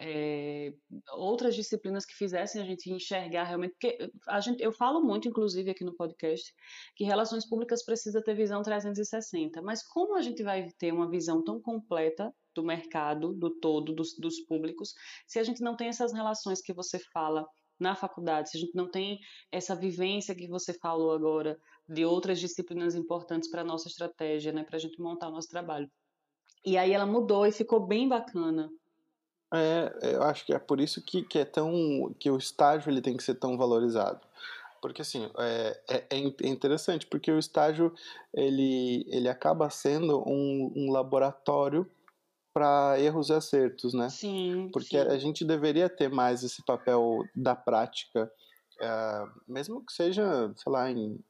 [0.00, 0.72] é,
[1.12, 5.70] outras disciplinas que fizessem a gente enxergar realmente, porque a gente, eu falo muito, inclusive
[5.70, 6.52] aqui no podcast,
[6.94, 11.42] que relações públicas precisa ter visão 360, mas como a gente vai ter uma visão
[11.42, 14.92] tão completa do mercado, do todo, dos, dos públicos,
[15.26, 17.46] se a gente não tem essas relações que você fala
[17.78, 22.38] na faculdade, se a gente não tem essa vivência que você falou agora de outras
[22.38, 25.90] disciplinas importantes para a nossa estratégia, né, para a gente montar o nosso trabalho.
[26.64, 28.70] E aí ela mudou e ficou bem bacana.
[29.54, 33.00] É, eu acho que é por isso que, que é tão que o estágio ele
[33.00, 34.20] tem que ser tão valorizado
[34.80, 37.92] porque assim é, é, é, é interessante porque o estágio
[38.32, 41.88] ele, ele acaba sendo um, um laboratório
[42.58, 44.10] para erros e acertos, né?
[44.10, 44.68] Sim.
[44.72, 45.08] Porque sim.
[45.08, 48.28] a gente deveria ter mais esse papel da prática,
[48.80, 51.20] é, mesmo que seja, sei lá, em,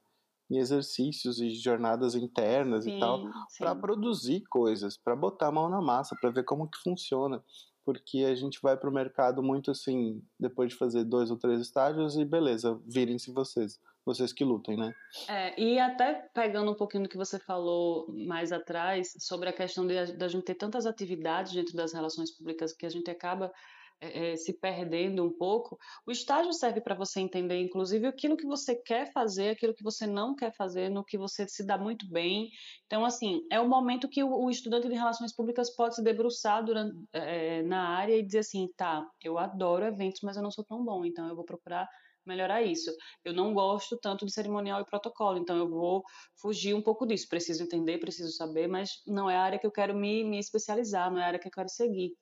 [0.50, 3.24] em exercícios e jornadas internas sim, e tal,
[3.58, 7.44] para produzir coisas, para botar a mão na massa, para ver como que funciona
[7.88, 11.58] porque a gente vai para o mercado muito assim, depois de fazer dois ou três
[11.58, 14.94] estágios e beleza, virem-se vocês, vocês que lutem, né?
[15.26, 19.86] É, e até pegando um pouquinho do que você falou mais atrás sobre a questão
[19.86, 23.50] de, de a gente ter tantas atividades dentro das relações públicas que a gente acaba
[24.00, 28.74] é, se perdendo um pouco, o estágio serve para você entender, inclusive, aquilo que você
[28.74, 32.50] quer fazer, aquilo que você não quer fazer, no que você se dá muito bem.
[32.86, 36.64] Então, assim, é o momento que o, o estudante de relações públicas pode se debruçar
[36.64, 40.64] durante, é, na área e dizer assim, tá, eu adoro eventos, mas eu não sou
[40.64, 41.88] tão bom, então eu vou procurar
[42.26, 42.94] melhorar isso.
[43.24, 46.04] Eu não gosto tanto de cerimonial e protocolo, então eu vou
[46.40, 47.26] fugir um pouco disso.
[47.28, 51.10] Preciso entender, preciso saber, mas não é a área que eu quero me, me especializar,
[51.10, 52.12] não é a área que eu quero seguir.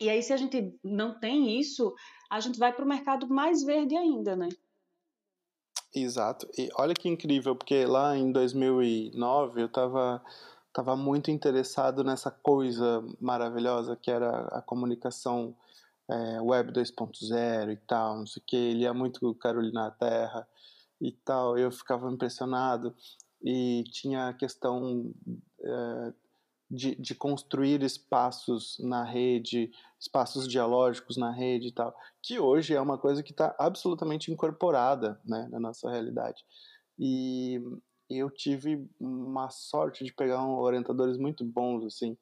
[0.00, 1.94] E aí, se a gente não tem isso,
[2.30, 4.48] a gente vai para o mercado mais verde ainda, né?
[5.94, 6.48] Exato.
[6.58, 10.22] E olha que incrível, porque lá em 2009 eu estava
[10.72, 15.54] tava muito interessado nessa coisa maravilhosa que era a comunicação
[16.10, 18.56] é, web 2.0 e tal, não sei o que.
[18.56, 20.46] Ele ia muito Carolina Terra
[21.00, 21.56] e tal.
[21.56, 22.92] Eu ficava impressionado
[23.40, 25.12] e tinha a questão
[25.60, 26.12] é,
[26.74, 32.80] de, de construir espaços na rede, espaços dialógicos na rede e tal, que hoje é
[32.80, 36.44] uma coisa que está absolutamente incorporada né, na nossa realidade.
[36.98, 37.60] E
[38.10, 42.16] eu tive uma sorte de pegar um, orientadores muito bons, assim,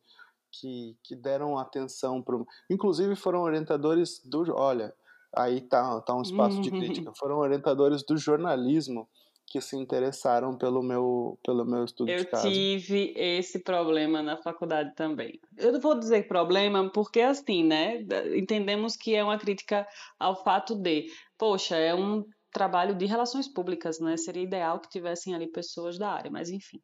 [0.51, 2.37] que, que deram atenção para.
[2.71, 4.45] Inclusive foram orientadores do.
[4.55, 4.95] Olha,
[5.35, 7.13] aí tá, tá um espaço de crítica.
[7.19, 9.09] Foram orientadores do jornalismo
[9.47, 12.47] que se interessaram pelo meu, pelo meu estudo eu de caso.
[12.47, 15.39] Eu tive esse problema na faculdade também.
[15.59, 19.87] Eu não vou dizer problema porque, assim, né, entendemos que é uma crítica
[20.19, 25.35] ao fato de, poxa, é um trabalho de relações públicas, né, seria ideal que tivessem
[25.35, 26.81] ali pessoas da área, mas enfim.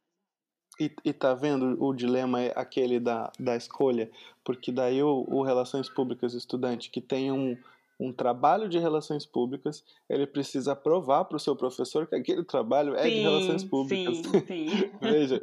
[0.81, 4.11] E, e tá vendo o dilema é aquele da, da escolha?
[4.45, 7.57] Porque daí o, o Relações Públicas estudante que tem um,
[7.99, 12.95] um trabalho de relações públicas, ele precisa provar para o seu professor que aquele trabalho
[12.95, 14.17] é sim, de relações públicas.
[14.19, 14.91] Sim, sim.
[15.01, 15.41] veja,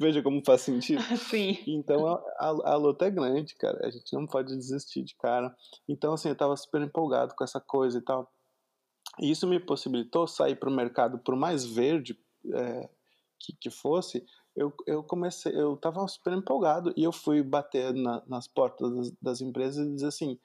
[0.00, 1.02] veja como faz sentido.
[1.28, 1.58] Sim.
[1.66, 3.86] Então a, a, a, luta é grande, cara.
[3.86, 5.54] A gente não pode desistir de cara.
[5.88, 8.32] Então, assim, eu estava super empolgado com essa coisa e tal.
[9.20, 12.18] E isso me possibilitou sair para o mercado, por mais verde
[12.52, 12.88] é,
[13.38, 14.24] que, que fosse,
[14.56, 19.10] eu, eu comecei, eu estava super empolgado e eu fui bater na, nas portas das,
[19.20, 20.38] das empresas e dizer assim,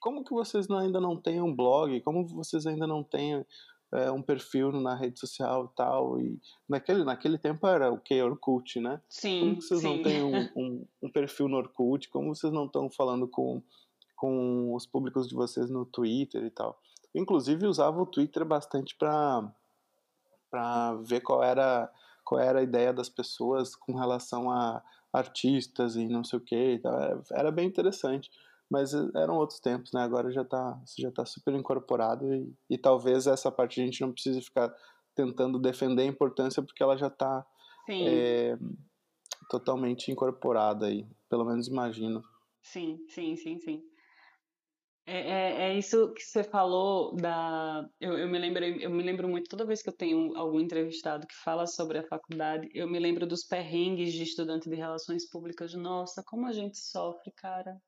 [0.00, 2.00] como que vocês ainda não têm um blog?
[2.00, 3.44] Como vocês ainda não têm
[3.92, 6.20] é, um perfil na rede social e tal?
[6.20, 8.20] E naquele, naquele tempo era o que?
[8.20, 9.00] Orkut, né?
[9.08, 9.86] Sim, Como que vocês sim.
[9.86, 12.08] não têm um, um, um, perfil no Orkut?
[12.08, 13.62] Como vocês não estão falando com,
[14.16, 16.80] com os públicos de vocês no Twitter e tal?
[17.14, 19.52] Inclusive usava o Twitter bastante para
[20.50, 21.88] para ver qual era
[22.24, 24.82] qual era a ideia das pessoas com relação a
[25.12, 26.80] artistas e não sei o que.
[26.84, 28.30] Era, era bem interessante.
[28.70, 30.02] Mas eh, eram outros tempos, né?
[30.02, 34.12] Agora já está já tá super incorporado e, e talvez essa parte a gente não
[34.12, 34.72] precise ficar
[35.14, 37.44] tentando defender a importância porque ela já está
[37.88, 38.56] é,
[39.50, 42.22] totalmente incorporada aí, pelo menos imagino.
[42.62, 43.82] Sim, sim, sim, sim.
[45.06, 47.84] É, é, é, isso que você falou da.
[48.00, 51.26] Eu, eu me lembro, eu me lembro muito toda vez que eu tenho algum entrevistado
[51.26, 55.74] que fala sobre a faculdade, eu me lembro dos perrengues de estudante de relações públicas.
[55.74, 57.80] Nossa, como a gente sofre, cara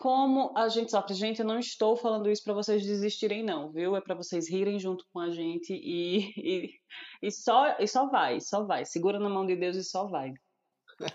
[0.00, 1.12] como a gente sofre.
[1.12, 3.94] Gente, eu não estou falando isso para vocês desistirem, não, viu?
[3.94, 6.70] É para vocês rirem junto com a gente e, e,
[7.22, 8.86] e, só, e só vai, só vai.
[8.86, 10.32] Segura na mão de Deus e só vai.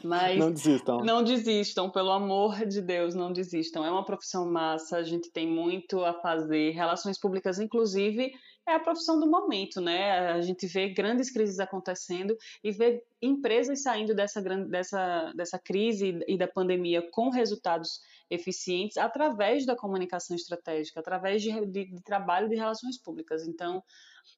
[0.03, 0.97] Mas não desistam.
[0.99, 3.83] Não desistam, pelo amor de Deus, não desistam.
[3.83, 6.69] É uma profissão massa, a gente tem muito a fazer.
[6.71, 8.31] Relações públicas, inclusive,
[8.67, 10.31] é a profissão do momento, né?
[10.31, 16.37] A gente vê grandes crises acontecendo e vê empresas saindo dessa, dessa, dessa crise e
[16.37, 22.55] da pandemia com resultados eficientes através da comunicação estratégica, através de, de, de trabalho de
[22.55, 23.47] relações públicas.
[23.47, 23.83] Então,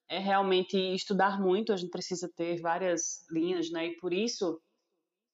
[0.08, 3.86] é realmente estudar muito, a gente precisa ter várias linhas, né?
[3.86, 4.60] E por isso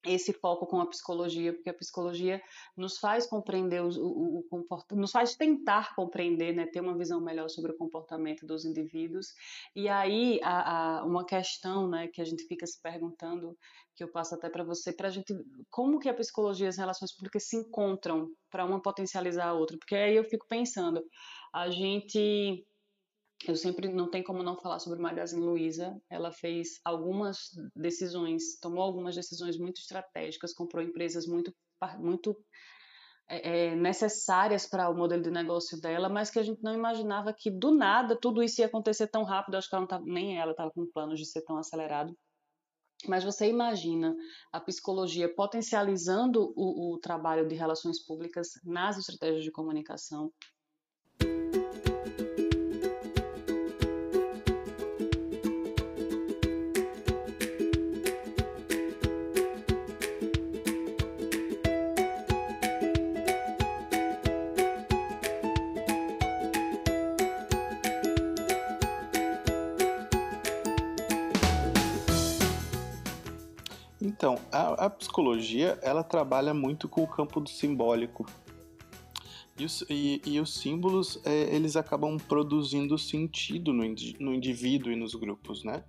[0.05, 2.43] esse foco com a psicologia, porque a psicologia
[2.77, 7.21] nos faz compreender o, o, o comportamento, nos faz tentar compreender, né, ter uma visão
[7.21, 9.35] melhor sobre o comportamento dos indivíduos.
[9.75, 13.57] E aí, a, a, uma questão, né, que a gente fica se perguntando,
[13.97, 15.33] que eu passo até para você, para a gente,
[15.71, 19.79] como que a psicologia e as relações públicas se encontram para uma potencializar a outra?
[19.79, 21.03] Porque aí eu fico pensando,
[21.53, 22.67] a gente
[23.47, 25.95] eu sempre não tem como não falar sobre Magazine Luiza.
[26.09, 31.55] Ela fez algumas decisões, tomou algumas decisões muito estratégicas, comprou empresas muito,
[31.99, 32.37] muito
[33.29, 37.35] é, é necessárias para o modelo de negócio dela, mas que a gente não imaginava
[37.37, 39.57] que do nada tudo isso ia acontecer tão rápido.
[39.57, 42.17] Acho que ela não tava, nem ela estava com planos de ser tão acelerado.
[43.07, 44.15] Mas você imagina
[44.53, 50.33] a psicologia potencializando o, o trabalho de relações públicas nas estratégias de comunicação,
[74.25, 78.25] Então, a, a, psicologia ela trabalha muito com o campo do simbólico.
[79.59, 83.85] E os, e, e os símbolos, é, eles acabam produzindo sentido no,
[84.19, 85.85] no indivíduo e nos grupos, né?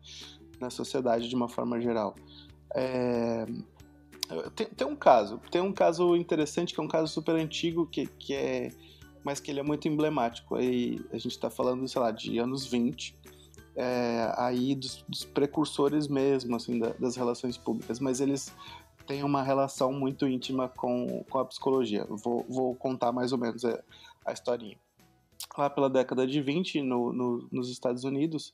[0.60, 2.14] Na sociedade de uma forma geral.
[2.76, 3.46] É,
[4.54, 8.06] tem, tem, um caso, tem um caso interessante que é um caso super antigo que,
[8.06, 8.70] que é,
[9.24, 10.56] mas que ele é muito emblemático.
[10.56, 13.18] Aí a gente está falando, sei lá, de anos 20,
[13.76, 18.56] é, aí dos, dos, precursores mesmo, assim, da, das relações públicas, mas eles
[19.06, 22.06] têm uma relação muito íntima com, com a psicologia.
[22.10, 23.82] Vou, vou contar mais ou menos a,
[24.26, 24.78] a historinha.
[25.58, 28.54] Lá pela década de 20, no, no, nos Estados Unidos,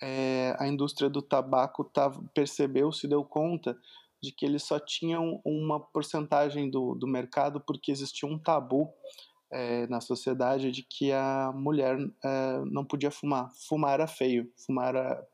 [0.00, 3.76] é, a indústria do tabaco tava, percebeu, se deu conta
[4.22, 8.92] de que eles só tinham uma porcentagem do, do mercado porque existia um tabu
[9.50, 13.50] é, na sociedade de que a mulher é, não podia fumar.
[13.68, 15.26] Fumar era feio, fumar era,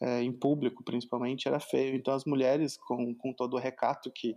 [0.00, 1.94] é, em público, principalmente, era feio.
[1.96, 4.36] Então as mulheres, com, com todo o recato que,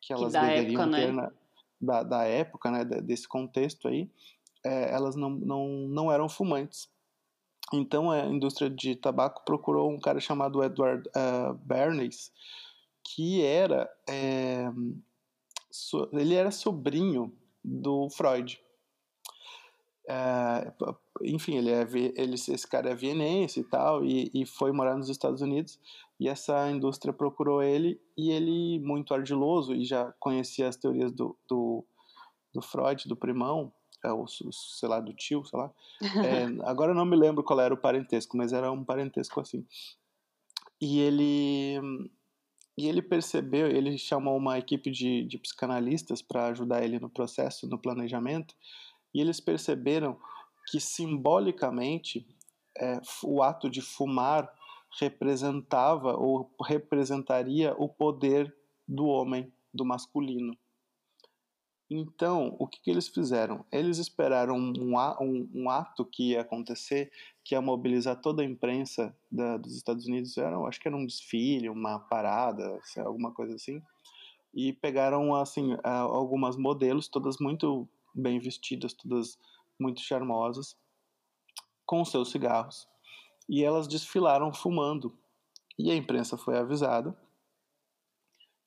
[0.00, 1.12] que elas que deveriam época, ter né?
[1.12, 1.32] na,
[1.80, 4.10] da, da época, né, desse contexto aí,
[4.64, 6.88] elas não, não, não eram fumantes.
[7.72, 12.32] Então a indústria de tabaco procurou um cara chamado Edward uh, Bernays,
[13.02, 13.90] que era
[15.70, 18.60] so, ele era sobrinho do Freud.
[20.06, 20.72] É,
[21.22, 21.86] enfim, ele é,
[22.16, 25.78] ele, esse cara é vienense e tal, e, e, foi morar nos Estados Unidos,
[26.20, 31.36] e essa indústria procurou ele, e ele, muito ardiloso, e já conhecia as teorias do,
[31.48, 31.84] do,
[32.52, 33.72] do Freud, do primão,
[34.04, 35.72] é, ou sei lá, do tio, sei lá.
[36.02, 39.66] É, agora eu não me lembro qual era o parentesco, mas era um parentesco assim.
[40.80, 42.10] E ele
[42.76, 47.68] e ele percebeu, ele chamou uma equipe de, de psicanalistas para ajudar ele no processo,
[47.68, 48.54] no planejamento,
[49.14, 50.18] e eles perceberam
[50.66, 52.26] que simbolicamente
[52.76, 54.52] é, o ato de fumar
[54.98, 58.54] representava ou representaria o poder
[58.86, 60.56] do homem, do masculino.
[61.90, 63.64] Então, o que, que eles fizeram?
[63.70, 67.12] Eles esperaram um, um, um, ato que ia acontecer,
[67.44, 70.36] que ia mobilizar toda a imprensa da, dos Estados Unidos.
[70.38, 73.82] Era, acho que era um desfile, uma parada, alguma coisa assim.
[74.54, 79.38] E pegaram assim algumas modelos, todas muito bem vestidas, todas
[79.78, 80.76] muito charmosas,
[81.84, 82.86] com seus cigarros,
[83.48, 85.16] e elas desfilaram fumando.
[85.78, 87.16] E a imprensa foi avisada,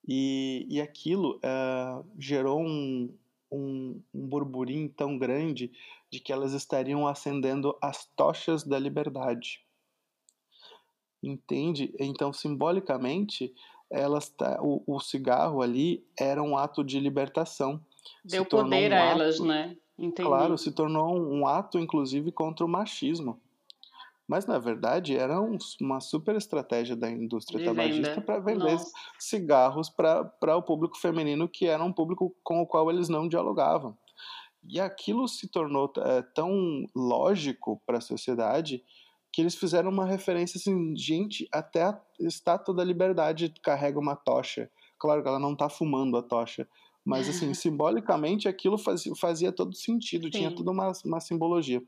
[0.07, 3.13] e, e aquilo uh, gerou um,
[3.51, 5.71] um, um burburinho tão grande
[6.09, 9.65] de que elas estariam acendendo as tochas da liberdade.
[11.21, 11.93] Entende?
[11.99, 13.53] Então, simbolicamente,
[13.89, 17.83] elas o, o cigarro ali era um ato de libertação
[18.24, 19.76] Deu poder um a ato, elas, né?
[19.97, 20.28] Entendi.
[20.28, 23.39] Claro, se tornou um ato, inclusive, contra o machismo.
[24.28, 28.91] Mas, na verdade, era um, uma super estratégia da indústria De tabagista para vender Nossa.
[29.18, 33.97] cigarros para o público feminino, que era um público com o qual eles não dialogavam.
[34.70, 38.84] E aquilo se tornou é, tão lógico para a sociedade
[39.32, 44.70] que eles fizeram uma referência assim, gente, até a Estátua da Liberdade carrega uma tocha.
[44.99, 46.68] Claro que ela não está fumando a tocha,
[47.08, 50.32] mas assim, simbolicamente aquilo fazia, fazia todo sentido, Sim.
[50.32, 51.82] tinha toda uma, uma simbologia.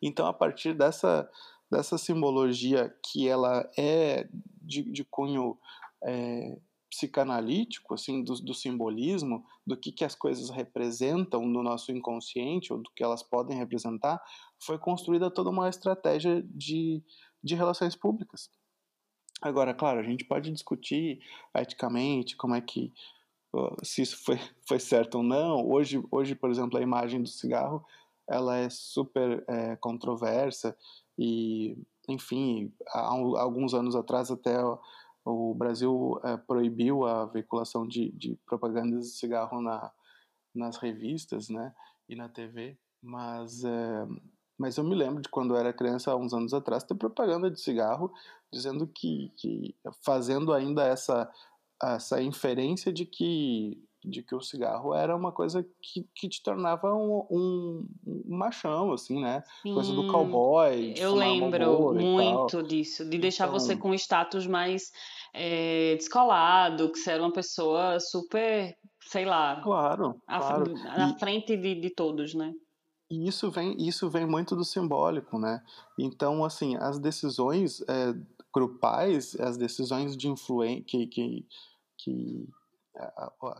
[0.00, 1.28] Então, a partir dessa,
[1.68, 4.28] dessa simbologia que ela é
[4.62, 5.58] de, de cunho
[6.04, 6.56] é,
[6.88, 12.80] psicanalítico, assim, do, do, simbolismo, do que, que as coisas representam no nosso inconsciente, ou
[12.80, 14.22] do que elas podem representar,
[14.60, 17.02] foi construída toda uma estratégia de,
[17.42, 18.48] de relações públicas.
[19.40, 21.18] Agora, claro, a gente pode discutir
[21.56, 22.92] eticamente como é que
[23.82, 25.68] se isso foi, foi certo ou não.
[25.68, 27.84] Hoje, hoje, por exemplo, a imagem do cigarro
[28.28, 30.76] ela é super é, controversa
[31.18, 31.76] e,
[32.08, 34.58] enfim, há, alguns anos atrás até
[35.24, 39.90] o Brasil é, proibiu a veiculação de, de propagandas de cigarro na,
[40.54, 41.74] nas revistas, né,
[42.08, 44.06] e na TV, mas é,
[44.58, 47.50] mas eu me lembro de quando eu era criança, há uns anos atrás, ter propaganda
[47.50, 48.12] de cigarro
[48.52, 49.74] dizendo que, que
[50.04, 51.28] fazendo ainda essa
[51.82, 56.92] essa inferência de que de que o cigarro era uma coisa que, que te tornava
[56.92, 59.42] um, um, um machão, assim, né?
[59.62, 60.94] Sim, coisa do cowboy.
[60.96, 64.90] eu lembro muito disso, de deixar então, você com um status mais
[65.32, 68.76] é, descolado, que você era uma pessoa super,
[69.06, 69.60] sei lá.
[69.62, 70.20] Claro.
[70.26, 70.74] À, claro.
[70.74, 72.52] na e, frente de, de todos, né?
[73.10, 75.62] E isso vem, isso vem muito do simbólico, né?
[75.98, 78.14] Então, assim, as decisões é,
[78.52, 81.46] grupais, as decisões de influência que, que,
[82.02, 82.48] que,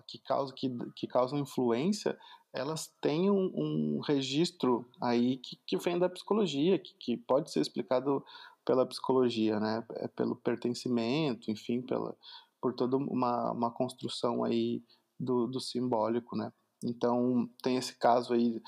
[0.07, 2.18] que, causam, que, que causam influência,
[2.53, 7.61] elas têm um, um registro aí que, que vem da psicologia, que, que pode ser
[7.61, 8.24] explicado
[8.64, 9.84] pela psicologia, né?
[9.95, 12.16] É pelo pertencimento, enfim, pela,
[12.61, 14.82] por toda uma, uma construção aí
[15.18, 16.53] do, do simbólico, né?
[16.84, 18.62] Então, tem esse caso aí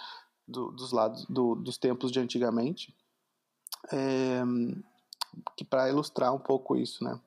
[0.47, 2.95] do, dos lados do, dos tempos de antigamente,
[3.93, 4.43] é,
[5.57, 7.21] que para ilustrar um pouco isso, né?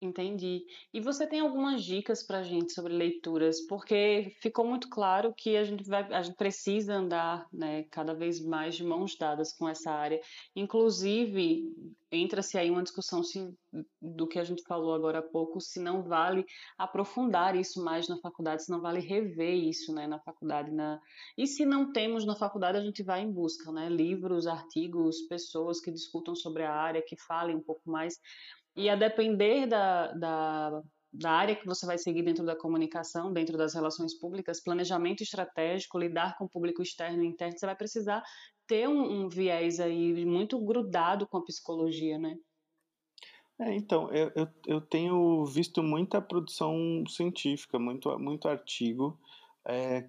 [0.00, 0.62] Entendi.
[0.92, 3.62] E você tem algumas dicas para a gente sobre leituras?
[3.66, 8.44] Porque ficou muito claro que a gente vai, a gente precisa andar, né, cada vez
[8.44, 10.20] mais de mãos dadas com essa área.
[10.54, 11.64] Inclusive,
[12.12, 13.50] entra-se aí uma discussão se,
[14.02, 16.44] do que a gente falou agora há pouco, se não vale
[16.76, 20.70] aprofundar isso mais na faculdade, se não vale rever isso, né, na faculdade.
[20.70, 21.00] Na...
[21.38, 25.80] E se não temos na faculdade, a gente vai em busca, né, livros, artigos, pessoas
[25.80, 28.20] que discutam sobre a área, que falem um pouco mais.
[28.76, 33.56] E a depender da, da, da área que você vai seguir dentro da comunicação, dentro
[33.56, 38.22] das relações públicas, planejamento estratégico, lidar com o público externo e interno, você vai precisar
[38.66, 42.36] ter um, um viés aí muito grudado com a psicologia, né?
[43.58, 49.18] É, então, eu, eu, eu, tenho visto muita produção científica, muito, muito artigo
[49.64, 50.06] é,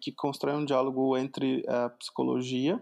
[0.00, 2.80] que constrói um diálogo entre a psicologia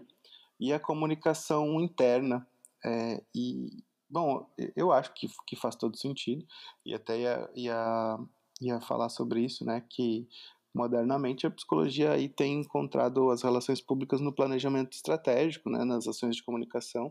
[0.59, 2.47] e a comunicação interna.
[2.85, 3.83] É, e,
[4.13, 4.45] Bom,
[4.75, 6.45] eu acho que, que faz todo sentido,
[6.85, 8.19] e até ia, ia,
[8.61, 10.27] ia falar sobre isso, né, que
[10.71, 16.35] modernamente a psicologia aí tem encontrado as relações públicas no planejamento estratégico, né, nas ações
[16.35, 17.07] de comunicação,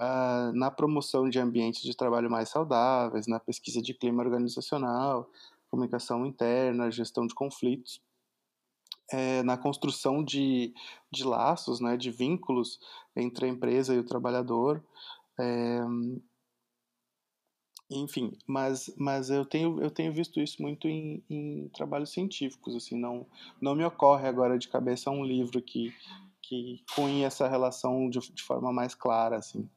[0.00, 5.30] uh, na promoção de ambientes de trabalho mais saudáveis, na pesquisa de clima organizacional,
[5.70, 8.00] comunicação interna, gestão de conflitos,
[9.12, 10.74] é, na construção de,
[11.12, 12.80] de laços, né, de vínculos
[13.14, 14.82] entre a empresa e o trabalhador,
[15.38, 15.80] é,
[17.90, 22.98] enfim, mas, mas eu, tenho, eu tenho visto isso muito em, em, trabalhos científicos, assim,
[22.98, 23.26] não,
[23.60, 25.94] não me ocorre agora de cabeça um livro que,
[26.42, 29.68] que cunhe essa relação de, de forma mais clara, assim.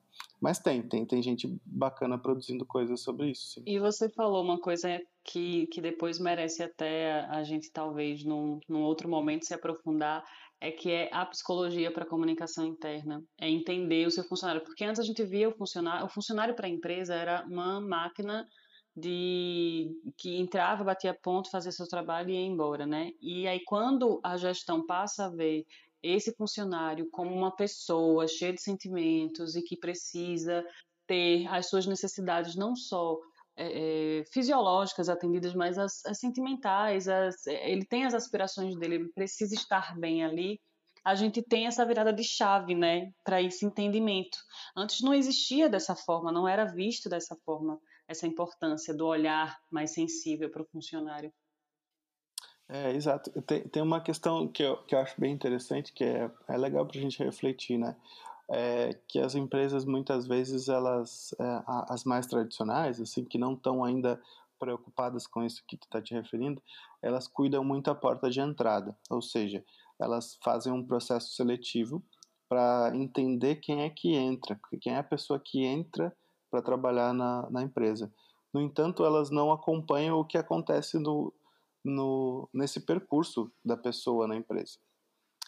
[0.41, 3.55] Mas tem, tem, tem gente bacana produzindo coisas sobre isso.
[3.55, 3.63] Sim.
[3.65, 8.81] E você falou uma coisa que, que depois merece até a gente, talvez, num, num
[8.81, 10.23] outro momento, se aprofundar,
[10.61, 14.83] é que é a psicologia para a comunicação interna, é entender o seu funcionário, porque
[14.83, 18.45] antes a gente via o funcionário, o funcionário para a empresa era uma máquina
[18.95, 23.11] de que entrava, batia ponto, fazia seu trabalho e ia embora, né?
[23.21, 25.65] E aí quando a gestão passa a ver
[26.03, 30.65] esse funcionário como uma pessoa cheia de sentimentos e que precisa
[31.07, 33.17] ter as suas necessidades não só
[33.59, 39.53] é, fisiológicas atendidas, mas as, as sentimentais, as, ele tem as aspirações dele, ele precisa
[39.53, 40.59] estar bem ali.
[41.03, 44.37] A gente tem essa virada de chave, né, para esse entendimento.
[44.75, 49.93] Antes não existia dessa forma, não era visto dessa forma essa importância do olhar mais
[49.93, 51.31] sensível para o funcionário.
[52.67, 53.31] É, exato.
[53.41, 56.85] Tem, tem uma questão que eu, que eu acho bem interessante, que é, é legal
[56.85, 57.95] para a gente refletir, né?
[58.51, 63.83] É, que as empresas muitas vezes elas é, as mais tradicionais assim que não estão
[63.83, 64.19] ainda
[64.59, 66.61] preocupadas com isso que tu está te referindo,
[67.01, 69.63] elas cuidam muito a porta de entrada, ou seja,
[69.97, 72.03] elas fazem um processo seletivo
[72.47, 76.15] para entender quem é que entra, quem é a pessoa que entra
[76.51, 78.11] para trabalhar na, na empresa.
[78.53, 81.31] No entanto, elas não acompanham o que acontece no,
[81.85, 84.77] no, nesse percurso da pessoa na empresa.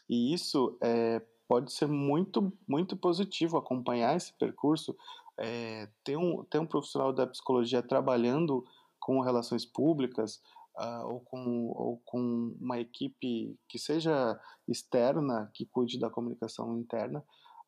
[0.07, 1.21] E isso é,
[1.51, 4.95] pode ser muito, muito positivo acompanhar esse percurso,
[5.37, 8.65] é, ter, um, ter um profissional da psicologia trabalhando
[9.01, 10.41] com relações públicas,
[10.77, 17.21] uh, ou, com, ou com uma equipe que seja externa, que cuide da comunicação interna,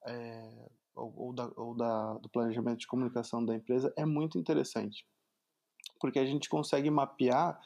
[0.08, 5.06] é, ou, ou, da, ou da, do planejamento de comunicação da empresa, é muito interessante.
[6.00, 7.60] Porque a gente consegue mapear,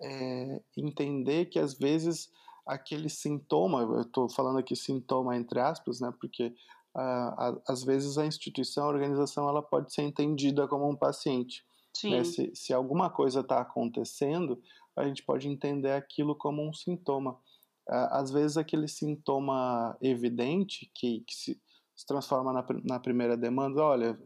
[0.00, 2.30] é, entender que às vezes
[2.66, 6.54] aquele sintoma, eu estou falando aqui sintoma entre aspas, né, porque
[6.96, 11.64] uh, às vezes a instituição, a organização, ela pode ser entendida como um paciente.
[12.02, 12.24] Né?
[12.24, 14.60] Se, se alguma coisa está acontecendo,
[14.96, 17.38] a gente pode entender aquilo como um sintoma.
[17.86, 21.60] Às vezes, aquele sintoma evidente que, que se,
[21.94, 24.18] se, transforma na, na, primeira demanda, olha,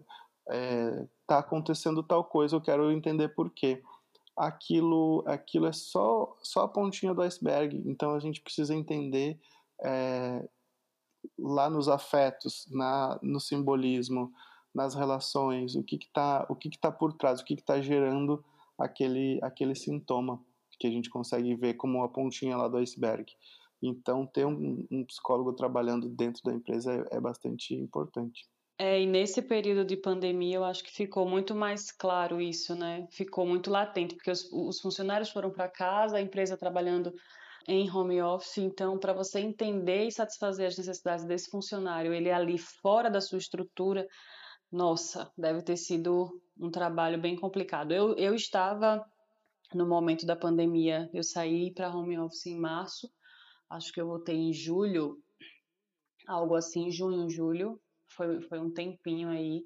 [0.48, 3.82] está é, tá acontecendo tal coisa, eu quero entender por quê.
[4.38, 9.38] Aquilo, aquilo é só, só a pontinha do iceberg, então a gente precisa entender
[9.84, 10.48] é,
[11.38, 14.32] lá nos afetos, na, no simbolismo,
[14.74, 18.44] nas relações, o que está o que que tá por trás, o que está gerando
[18.78, 20.40] aquele, aquele sintoma
[20.78, 23.26] que a gente consegue ver como a pontinha lá do iceberg.
[23.82, 28.48] Então, ter um, um psicólogo trabalhando dentro da empresa é, é bastante importante.
[28.80, 33.08] É, e nesse período de pandemia, eu acho que ficou muito mais claro isso, né?
[33.10, 37.12] Ficou muito latente, porque os, os funcionários foram para casa, a empresa trabalhando
[37.66, 42.56] em home office, então, para você entender e satisfazer as necessidades desse funcionário, ele ali
[42.56, 44.06] fora da sua estrutura,
[44.70, 47.92] nossa, deve ter sido um trabalho bem complicado.
[47.92, 49.04] Eu, eu estava
[49.74, 53.10] no momento da pandemia, eu saí para home office em março,
[53.68, 55.18] acho que eu voltei em julho,
[56.26, 57.78] algo assim, junho, julho,
[58.18, 59.62] foi, foi um tempinho aí.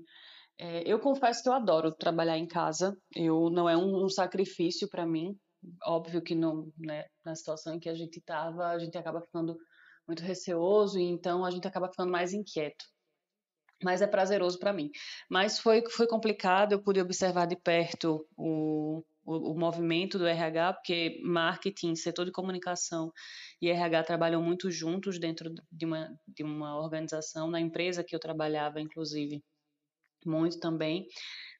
[0.59, 4.88] É, eu confesso que eu adoro trabalhar em casa, eu não é um, um sacrifício
[4.88, 5.34] para mim,
[5.84, 9.57] óbvio que não, né, na situação em que a gente estava, a gente acaba ficando
[10.07, 12.84] muito receoso e então a gente acaba ficando mais inquieto.
[13.82, 14.90] Mas é prazeroso para mim.
[15.28, 20.74] Mas foi foi complicado, eu pude observar de perto o, o, o, movimento do RH,
[20.74, 23.12] porque marketing, setor de comunicação
[23.60, 28.20] e RH trabalham muito juntos dentro de uma, de uma organização, na empresa que eu
[28.20, 29.42] trabalhava, inclusive,
[30.24, 31.06] muito também.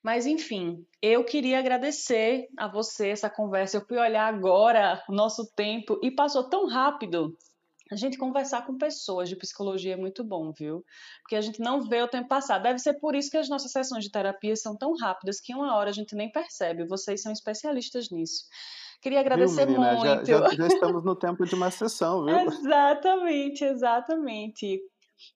[0.03, 3.77] Mas, enfim, eu queria agradecer a você essa conversa.
[3.77, 7.37] Eu fui olhar agora o nosso tempo e passou tão rápido
[7.93, 10.83] a gente conversar com pessoas de psicologia é muito bom, viu?
[11.21, 12.59] Porque a gente não vê o tempo passar.
[12.59, 15.77] Deve ser por isso que as nossas sessões de terapia são tão rápidas que uma
[15.77, 16.87] hora a gente nem percebe.
[16.87, 18.45] Vocês são especialistas nisso.
[19.03, 20.07] Queria agradecer viu, muito.
[20.07, 22.39] Já, já, já, estamos no tempo de uma sessão, viu?
[22.39, 24.81] exatamente, exatamente.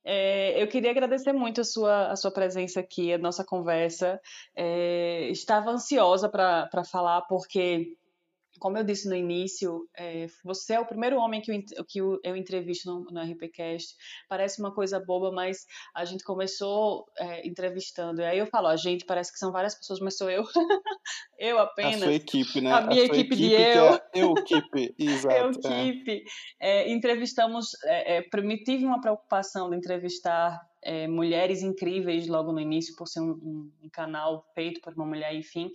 [0.02, 4.18] É, eu queria agradecer muito a sua, a sua presença aqui, a nossa conversa.
[4.54, 7.96] É, estava ansiosa para falar, porque
[8.58, 12.36] como eu disse no início, é, você é o primeiro homem que eu, que eu
[12.36, 13.94] entrevisto no, no RPCast.
[14.28, 18.20] Parece uma coisa boba, mas a gente começou é, entrevistando.
[18.20, 20.44] E aí eu falo, a gente parece que são várias pessoas, mas sou eu.
[21.38, 22.02] eu apenas.
[22.02, 22.72] A sua equipe, né?
[22.72, 23.84] A minha a equipe, equipe, de eu.
[23.94, 25.34] É eu equipe, exato.
[25.34, 26.24] eu equipe.
[26.60, 26.90] É.
[26.90, 33.08] entrevistamos, é, me tive uma preocupação de entrevistar é, mulheres incríveis logo no início, por
[33.08, 35.70] ser um, um, um, canal feito por uma mulher, enfim.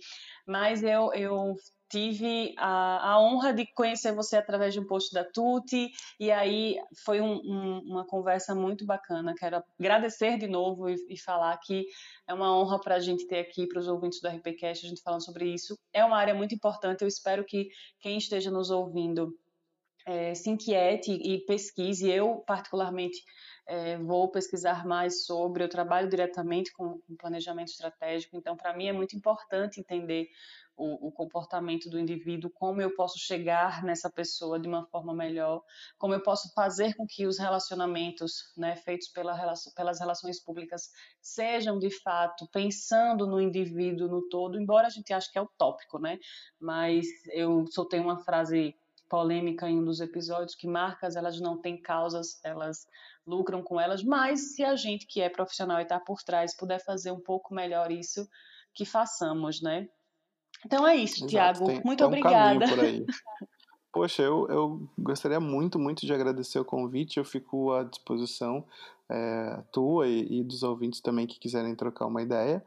[0.46, 1.54] Mas eu, eu
[1.92, 6.76] tive a, a, honra de conhecer você através de um post da Tuti, e aí
[7.04, 9.34] foi um, um, uma conversa muito bacana.
[9.38, 11.84] Quero agradecer de novo e, e falar que
[12.26, 15.02] é uma honra para a gente ter aqui, para os ouvintes do RPCast, a gente
[15.02, 15.78] falando sobre isso.
[15.92, 17.68] É uma área muito importante, eu espero que
[18.00, 19.38] quem esteja nos ouvindo
[20.06, 22.10] é, se inquiete e pesquise.
[22.10, 23.22] Eu, particularmente,
[23.66, 28.92] é, vou pesquisar mais sobre, eu trabalho diretamente com, planejamento estratégico, então, para mim, é
[28.92, 30.28] muito importante entender
[30.76, 35.62] o, o, comportamento do indivíduo, como eu posso chegar nessa pessoa de uma forma melhor,
[35.98, 39.36] como eu posso fazer com que os relacionamentos né, feitos pela,
[39.76, 40.88] pelas relações públicas
[41.20, 45.98] sejam de fato pensando no indivíduo no todo, embora a gente ache que é utópico,
[45.98, 46.18] né?
[46.58, 48.74] Mas eu soltei uma frase
[49.12, 52.86] polêmica em um dos episódios que marcas elas não têm causas, elas
[53.26, 56.82] lucram com elas, mas se a gente que é profissional e está por trás puder
[56.82, 58.26] fazer um pouco melhor isso,
[58.74, 59.86] que façamos, né?
[60.64, 61.66] Então é isso, Tiago.
[61.84, 62.64] Muito um obrigada.
[62.80, 63.04] Aí.
[63.92, 67.18] Poxa, eu, eu gostaria muito, muito de agradecer o convite.
[67.18, 68.66] Eu fico à disposição
[69.10, 72.64] é, tua e, e, dos ouvintes também que quiserem trocar uma ideia.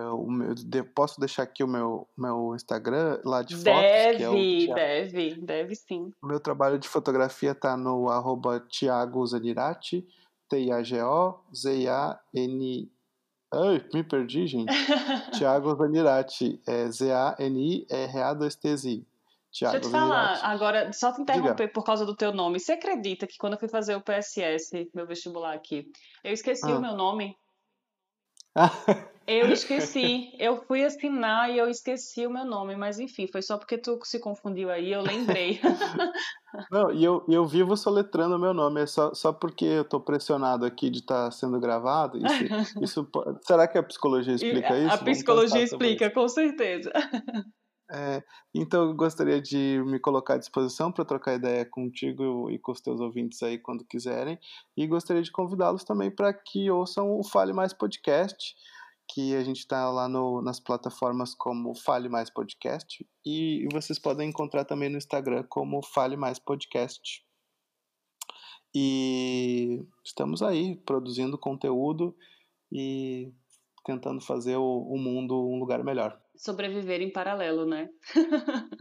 [0.00, 0.54] O meu,
[0.94, 3.64] posso deixar aqui o meu, meu Instagram lá de fotos?
[3.64, 4.34] Deve, é o,
[4.74, 6.10] deve, deve sim.
[6.20, 10.06] O meu trabalho de fotografia tá no arroba Thiago Zanirati,
[10.48, 11.00] T-I-A-G-O-Z-A-N...
[13.52, 14.66] Ai, me perdi, gente.
[15.38, 19.06] Thiago Zanirati, é Z-A-N-I-R-A-2-T-Z.
[19.60, 21.72] Deixa eu te falar, agora, só te interromper Diga.
[21.72, 22.58] por causa do teu nome.
[22.58, 25.88] Você acredita que quando eu fui fazer o PSS, meu vestibular aqui,
[26.24, 26.76] eu esqueci ah.
[26.76, 27.36] o meu nome?
[29.26, 30.32] Eu esqueci.
[30.38, 33.98] Eu fui assinar e eu esqueci o meu nome, mas enfim, foi só porque tu
[34.04, 35.60] se confundiu aí, eu lembrei.
[36.70, 39.98] Não, e eu, eu vivo soletrando o meu nome, é só, só porque eu tô
[39.98, 42.18] pressionado aqui de estar tá sendo gravado.
[42.18, 42.44] Isso,
[42.82, 43.08] isso,
[43.42, 44.94] será que a psicologia explica isso?
[44.94, 46.92] A psicologia explica, com certeza.
[47.90, 48.22] É,
[48.54, 52.80] então eu gostaria de me colocar à disposição para trocar ideia contigo e com os
[52.80, 54.38] teus ouvintes aí quando quiserem.
[54.76, 58.54] E gostaria de convidá-los também para que ouçam o Fale Mais Podcast,
[59.08, 63.06] que a gente está lá no, nas plataformas como Fale Mais Podcast.
[63.24, 67.22] E, e vocês podem encontrar também no Instagram como Fale Mais Podcast.
[68.74, 72.16] E estamos aí produzindo conteúdo
[72.72, 73.32] e
[73.84, 77.88] tentando fazer o, o mundo um lugar melhor sobreviver em paralelo, né?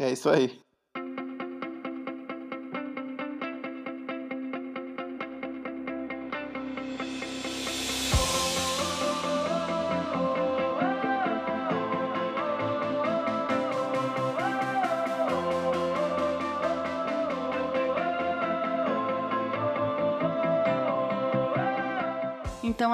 [0.00, 0.60] é isso aí.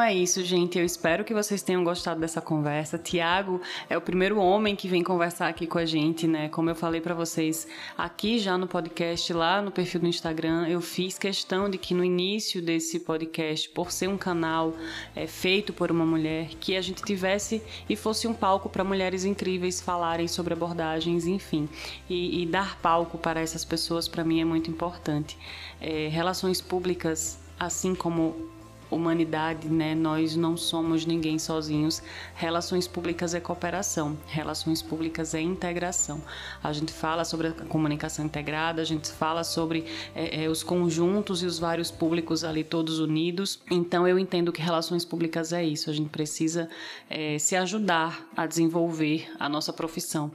[0.04, 0.78] É isso, gente.
[0.78, 2.98] Eu espero que vocês tenham gostado dessa conversa.
[2.98, 6.48] Tiago é o primeiro homem que vem conversar aqui com a gente, né?
[6.48, 10.80] Como eu falei para vocês aqui já no podcast, lá no perfil do Instagram, eu
[10.80, 14.74] fiz questão de que no início desse podcast, por ser um canal
[15.16, 19.24] é, feito por uma mulher, que a gente tivesse e fosse um palco para mulheres
[19.24, 21.68] incríveis falarem sobre abordagens, enfim,
[22.08, 25.38] e, e dar palco para essas pessoas para mim é muito importante.
[25.80, 28.53] É, relações públicas, assim como
[28.90, 29.94] humanidade, né?
[29.94, 32.02] Nós não somos ninguém sozinhos.
[32.34, 36.22] Relações públicas é cooperação, relações públicas é integração.
[36.62, 41.42] A gente fala sobre a comunicação integrada, a gente fala sobre é, é, os conjuntos
[41.42, 43.60] e os vários públicos ali todos unidos.
[43.70, 45.90] Então eu entendo que relações públicas é isso.
[45.90, 46.68] A gente precisa
[47.08, 50.30] é, se ajudar a desenvolver a nossa profissão.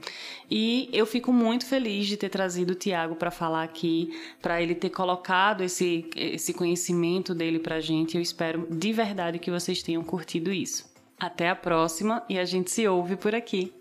[0.50, 4.10] E eu fico muito feliz de ter trazido o Tiago para falar aqui,
[4.42, 8.16] para ele ter colocado esse, esse conhecimento dele para gente.
[8.16, 10.90] Eu espero espero de verdade que vocês tenham curtido isso.
[11.18, 13.72] Até a próxima e a gente se ouve por aqui.